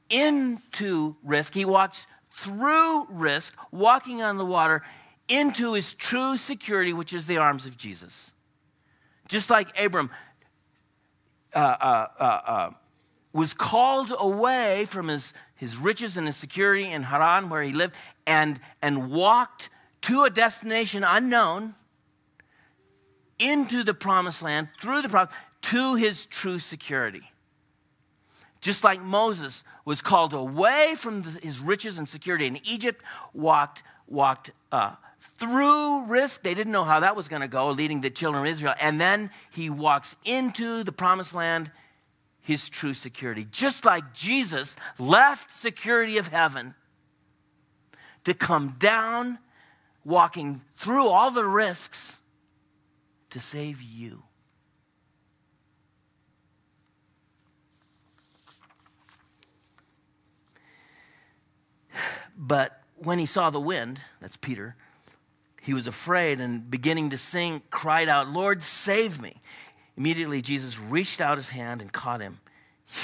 into 0.09 1.15
risk, 1.23 1.53
he 1.53 1.65
walks 1.65 2.05
through 2.41 3.05
risk, 3.09 3.55
walking 3.71 4.21
on 4.21 4.37
the 4.37 4.45
water, 4.45 4.83
into 5.27 5.73
his 5.73 5.93
true 5.93 6.37
security, 6.37 6.91
which 6.91 7.13
is 7.13 7.27
the 7.27 7.37
arms 7.37 7.65
of 7.65 7.77
Jesus. 7.77 8.31
Just 9.27 9.49
like 9.49 9.67
Abram 9.79 10.09
uh, 11.55 11.59
uh, 11.59 12.07
uh, 12.19 12.23
uh, 12.23 12.69
was 13.31 13.53
called 13.53 14.11
away 14.17 14.85
from 14.85 15.07
his, 15.07 15.33
his 15.55 15.77
riches 15.77 16.17
and 16.17 16.25
his 16.27 16.35
security 16.35 16.85
in 16.85 17.03
Haran, 17.03 17.49
where 17.49 17.61
he 17.61 17.73
lived, 17.73 17.93
and, 18.25 18.59
and 18.81 19.11
walked 19.11 19.69
to 20.01 20.23
a 20.23 20.29
destination 20.29 21.03
unknown 21.03 21.75
into 23.37 23.83
the 23.83 23.93
promised 23.93 24.41
land, 24.41 24.67
through 24.81 25.01
the 25.01 25.09
promise, 25.09 25.33
to 25.61 25.95
his 25.95 26.25
true 26.25 26.59
security. 26.59 27.30
Just 28.61 28.83
like 28.83 29.01
Moses 29.01 29.63
was 29.85 30.01
called 30.01 30.33
away 30.33 30.93
from 30.95 31.23
his 31.23 31.59
riches 31.59 31.97
and 31.97 32.07
security 32.07 32.45
in 32.45 32.59
Egypt, 32.63 33.01
walked, 33.33 33.81
walked 34.07 34.51
uh, 34.71 34.93
through 35.19 36.05
risk. 36.05 36.43
They 36.43 36.53
didn't 36.53 36.71
know 36.71 36.83
how 36.83 36.99
that 36.99 37.15
was 37.15 37.27
going 37.27 37.41
to 37.41 37.47
go, 37.47 37.71
leading 37.71 38.01
the 38.01 38.11
children 38.11 38.45
of 38.45 38.51
Israel. 38.51 38.75
And 38.79 39.01
then 39.01 39.31
he 39.49 39.71
walks 39.71 40.15
into 40.23 40.83
the 40.83 40.91
promised 40.91 41.33
land, 41.33 41.71
his 42.39 42.69
true 42.69 42.93
security. 42.93 43.47
Just 43.51 43.83
like 43.83 44.13
Jesus 44.13 44.75
left 44.99 45.49
security 45.49 46.19
of 46.19 46.27
heaven 46.27 46.75
to 48.23 48.35
come 48.35 48.75
down, 48.77 49.39
walking 50.05 50.61
through 50.77 51.07
all 51.07 51.31
the 51.31 51.45
risks 51.45 52.19
to 53.31 53.39
save 53.39 53.81
you. 53.81 54.21
But 62.41 62.81
when 62.97 63.19
he 63.19 63.27
saw 63.27 63.51
the 63.51 63.59
wind, 63.61 64.01
that's 64.19 64.35
Peter, 64.35 64.75
he 65.61 65.75
was 65.75 65.85
afraid 65.85 66.41
and 66.41 66.69
beginning 66.69 67.11
to 67.11 67.17
sink, 67.17 67.69
cried 67.69 68.09
out, 68.09 68.27
Lord, 68.27 68.63
save 68.63 69.21
me. 69.21 69.35
Immediately, 69.95 70.41
Jesus 70.41 70.79
reached 70.79 71.21
out 71.21 71.37
his 71.37 71.49
hand 71.49 71.81
and 71.81 71.93
caught 71.93 72.19
him. 72.19 72.39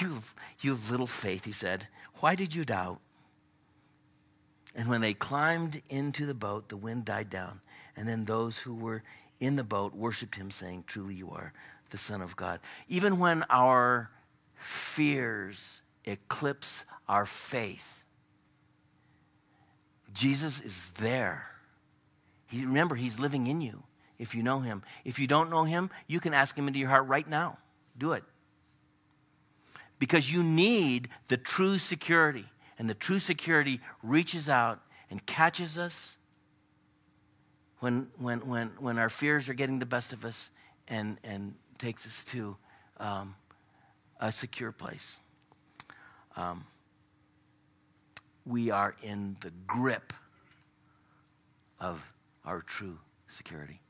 You, 0.02 0.24
you 0.60 0.72
have 0.72 0.90
little 0.90 1.08
faith, 1.08 1.46
he 1.46 1.52
said. 1.52 1.88
Why 2.16 2.34
did 2.34 2.56
you 2.56 2.66
doubt? 2.66 3.00
And 4.76 4.90
when 4.90 5.02
they 5.02 5.14
climbed 5.14 5.84
into 5.88 6.26
the 6.26 6.34
boat, 6.34 6.70
the 6.70 6.78
wind 6.78 7.06
died 7.06 7.30
down. 7.30 7.62
And 7.96 8.08
then 8.08 8.26
those 8.26 8.58
who 8.58 8.74
were 8.74 9.04
in 9.40 9.56
the 9.56 9.64
boat 9.64 9.94
worshiped 9.94 10.36
him, 10.36 10.50
saying, 10.50 10.86
Truly, 10.88 11.14
you 11.14 11.30
are 11.30 11.54
the 11.92 11.98
Son 11.98 12.22
of 12.22 12.36
God. 12.36 12.60
Even 12.88 13.20
when 13.20 13.44
our 13.50 14.10
fears 14.56 15.82
eclipse 16.06 16.86
our 17.08 17.26
faith, 17.26 18.04
Jesus 20.18 20.60
is 20.60 20.90
there. 21.00 21.46
He, 22.48 22.66
remember, 22.66 22.96
He's 22.96 23.20
living 23.20 23.46
in 23.46 23.62
you 23.62 23.84
if 24.18 24.34
you 24.34 24.42
know 24.42 24.62
Him. 24.62 24.82
If 25.06 25.20
you 25.20 25.28
don't 25.28 25.52
know 25.52 25.64
Him, 25.64 25.92
you 26.08 26.20
can 26.20 26.34
ask 26.34 26.58
Him 26.58 26.68
into 26.68 26.80
your 26.80 26.90
heart 26.90 27.08
right 27.08 27.28
now. 27.28 27.60
Do 27.98 28.14
it. 28.14 28.24
Because 30.00 30.32
you 30.32 30.42
need 30.42 31.10
the 31.28 31.38
true 31.38 31.78
security. 31.78 32.46
And 32.80 32.90
the 32.90 32.96
true 32.96 33.20
security 33.20 33.80
reaches 34.02 34.50
out 34.50 34.82
and 35.12 35.24
catches 35.26 35.78
us 35.78 36.18
when, 37.80 38.08
when, 38.18 38.40
when, 38.48 38.72
when 38.80 38.98
our 38.98 39.10
fears 39.10 39.50
are 39.50 39.54
getting 39.54 39.78
the 39.78 39.86
best 39.86 40.14
of 40.14 40.26
us 40.26 40.50
and, 40.88 41.18
and 41.24 41.54
takes 41.78 42.08
us 42.08 42.24
to 42.26 42.58
um, 43.00 43.36
a 44.20 44.32
secure 44.32 44.72
place. 44.72 45.18
Um, 46.36 46.66
we 48.48 48.72
are 48.72 48.96
in 49.04 49.36
the 49.42 49.52
grip 49.66 50.14
of 51.80 52.14
our 52.46 52.62
true 52.62 52.98
security. 53.28 53.82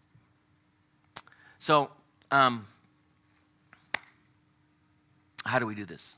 So, 1.60 1.92
um, 2.32 2.66
how 5.46 5.60
do 5.60 5.66
we 5.66 5.76
do 5.76 5.86
this? 5.86 6.18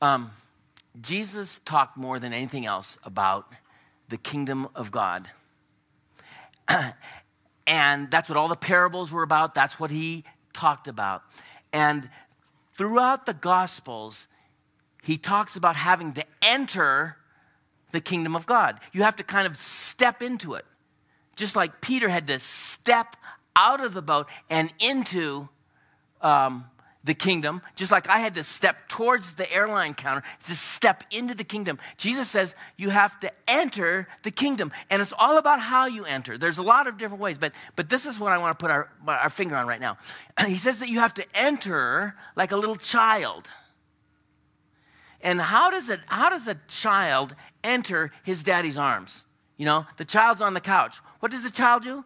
Um, 0.00 0.30
Jesus 1.00 1.60
talked 1.64 1.96
more 1.96 2.18
than 2.18 2.32
anything 2.32 2.64
else 2.66 2.98
about 3.04 3.52
the 4.08 4.16
kingdom 4.16 4.68
of 4.74 4.90
God. 4.90 5.28
and 7.66 8.10
that's 8.10 8.28
what 8.28 8.38
all 8.38 8.48
the 8.48 8.56
parables 8.56 9.10
were 9.10 9.22
about. 9.22 9.54
That's 9.54 9.78
what 9.78 9.90
he 9.90 10.24
talked 10.52 10.88
about. 10.88 11.22
And 11.72 12.08
throughout 12.80 13.26
the 13.26 13.34
Gospels, 13.34 14.26
he 15.02 15.18
talks 15.18 15.54
about 15.54 15.76
having 15.76 16.14
to 16.14 16.24
enter 16.40 17.18
the 17.90 18.00
kingdom 18.00 18.34
of 18.34 18.46
God. 18.46 18.80
You 18.94 19.02
have 19.02 19.16
to 19.16 19.22
kind 19.22 19.46
of 19.46 19.58
step 19.58 20.22
into 20.22 20.54
it. 20.54 20.64
Just 21.36 21.54
like 21.54 21.82
Peter 21.82 22.08
had 22.08 22.26
to 22.28 22.38
step 22.38 23.16
out 23.54 23.84
of 23.84 23.92
the 23.92 24.00
boat 24.00 24.28
and 24.48 24.72
into 24.78 25.50
um, 26.22 26.64
the 27.02 27.14
kingdom, 27.14 27.62
just 27.76 27.90
like 27.90 28.08
I 28.08 28.18
had 28.18 28.34
to 28.34 28.44
step 28.44 28.88
towards 28.88 29.34
the 29.34 29.50
airline 29.50 29.94
counter 29.94 30.22
to 30.46 30.54
step 30.54 31.02
into 31.10 31.34
the 31.34 31.44
kingdom. 31.44 31.78
Jesus 31.96 32.28
says 32.28 32.54
you 32.76 32.90
have 32.90 33.18
to 33.20 33.32
enter 33.48 34.06
the 34.22 34.30
kingdom. 34.30 34.70
And 34.90 35.00
it's 35.00 35.14
all 35.18 35.38
about 35.38 35.60
how 35.60 35.86
you 35.86 36.04
enter. 36.04 36.36
There's 36.36 36.58
a 36.58 36.62
lot 36.62 36.86
of 36.86 36.98
different 36.98 37.22
ways, 37.22 37.38
but, 37.38 37.52
but 37.74 37.88
this 37.88 38.04
is 38.04 38.18
what 38.20 38.32
I 38.32 38.38
want 38.38 38.58
to 38.58 38.62
put 38.62 38.70
our, 38.70 38.90
our 39.06 39.30
finger 39.30 39.56
on 39.56 39.66
right 39.66 39.80
now. 39.80 39.96
He 40.46 40.56
says 40.56 40.80
that 40.80 40.88
you 40.88 41.00
have 41.00 41.14
to 41.14 41.24
enter 41.34 42.14
like 42.36 42.52
a 42.52 42.56
little 42.56 42.76
child. 42.76 43.48
And 45.22 45.40
how 45.40 45.70
does, 45.70 45.88
it, 45.88 46.00
how 46.06 46.30
does 46.30 46.46
a 46.48 46.56
child 46.68 47.34
enter 47.62 48.10
his 48.24 48.42
daddy's 48.42 48.76
arms? 48.76 49.22
You 49.56 49.66
know, 49.66 49.86
the 49.96 50.04
child's 50.04 50.40
on 50.40 50.54
the 50.54 50.60
couch. 50.60 50.98
What 51.20 51.30
does 51.30 51.42
the 51.42 51.50
child 51.50 51.82
do? 51.82 52.04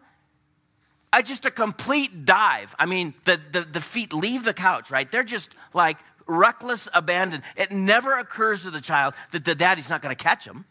I 1.15 1.21
just 1.21 1.45
a 1.45 1.51
complete 1.51 2.25
dive. 2.25 2.75
I 2.77 2.85
mean, 2.85 3.13
the, 3.23 3.39
the, 3.49 3.61
the 3.61 3.79
feet 3.79 4.11
leave 4.11 4.43
the 4.43 4.53
couch, 4.53 4.91
right? 4.91 5.09
They're 5.09 5.23
just 5.23 5.49
like 5.73 5.97
reckless 6.27 6.89
abandon. 6.93 7.41
It 7.55 7.71
never 7.71 8.17
occurs 8.17 8.63
to 8.63 8.69
the 8.69 8.81
child 8.81 9.13
that 9.31 9.45
the 9.45 9.55
daddy's 9.55 9.89
not 9.89 10.01
going 10.01 10.13
to 10.13 10.21
catch 10.21 10.45
him. 10.45 10.65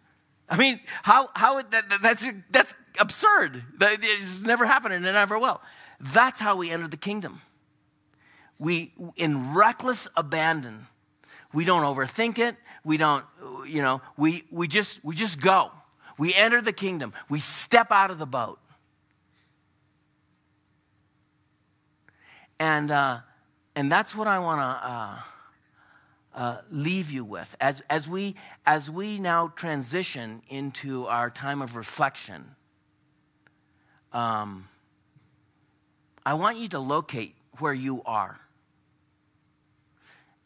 I 0.46 0.58
mean, 0.58 0.80
how, 1.02 1.30
how 1.34 1.62
that, 1.62 1.98
that's, 2.02 2.26
that's 2.50 2.74
absurd. 2.98 3.62
It's 3.80 4.42
never 4.42 4.66
happened 4.66 4.92
and 4.92 5.06
it 5.06 5.12
never 5.12 5.38
will. 5.38 5.62
That's 5.98 6.40
how 6.40 6.56
we 6.56 6.70
enter 6.70 6.88
the 6.88 6.98
kingdom. 6.98 7.40
We, 8.58 8.92
in 9.16 9.54
reckless 9.54 10.08
abandon, 10.14 10.88
we 11.54 11.64
don't 11.64 11.84
overthink 11.84 12.38
it. 12.38 12.56
We 12.84 12.98
don't, 12.98 13.24
you 13.66 13.80
know, 13.80 14.02
we, 14.18 14.44
we, 14.50 14.68
just, 14.68 15.02
we 15.02 15.14
just 15.14 15.40
go. 15.40 15.70
We 16.18 16.34
enter 16.34 16.60
the 16.60 16.74
kingdom. 16.74 17.14
We 17.30 17.40
step 17.40 17.90
out 17.90 18.10
of 18.10 18.18
the 18.18 18.26
boat. 18.26 18.58
And, 22.58 22.90
uh, 22.90 23.18
and 23.74 23.90
that's 23.90 24.14
what 24.14 24.26
I 24.26 24.38
want 24.38 24.60
to 24.60 24.88
uh, 24.88 25.18
uh, 26.34 26.56
leave 26.70 27.10
you 27.10 27.24
with. 27.24 27.54
As, 27.60 27.82
as, 27.90 28.08
we, 28.08 28.36
as 28.66 28.90
we 28.90 29.18
now 29.18 29.48
transition 29.48 30.42
into 30.48 31.06
our 31.06 31.30
time 31.30 31.62
of 31.62 31.76
reflection, 31.76 32.54
um, 34.12 34.66
I 36.24 36.34
want 36.34 36.58
you 36.58 36.68
to 36.68 36.78
locate 36.78 37.34
where 37.58 37.74
you 37.74 38.02
are. 38.04 38.40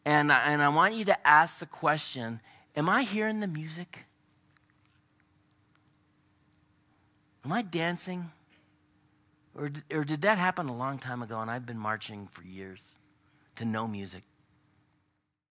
And, 0.05 0.31
and 0.31 0.61
I 0.61 0.69
want 0.69 0.95
you 0.95 1.05
to 1.05 1.27
ask 1.27 1.59
the 1.59 1.65
question 1.65 2.41
Am 2.75 2.87
I 2.87 3.03
hearing 3.03 3.39
the 3.39 3.47
music? 3.47 4.05
Am 7.43 7.51
I 7.51 7.61
dancing? 7.61 8.31
Or, 9.59 9.69
or 9.91 10.05
did 10.05 10.21
that 10.21 10.37
happen 10.37 10.69
a 10.69 10.75
long 10.75 10.97
time 10.99 11.21
ago 11.21 11.41
and 11.41 11.51
I've 11.51 11.65
been 11.65 11.77
marching 11.77 12.27
for 12.31 12.43
years 12.43 12.79
to 13.57 13.65
no 13.65 13.87
music? 13.87 14.23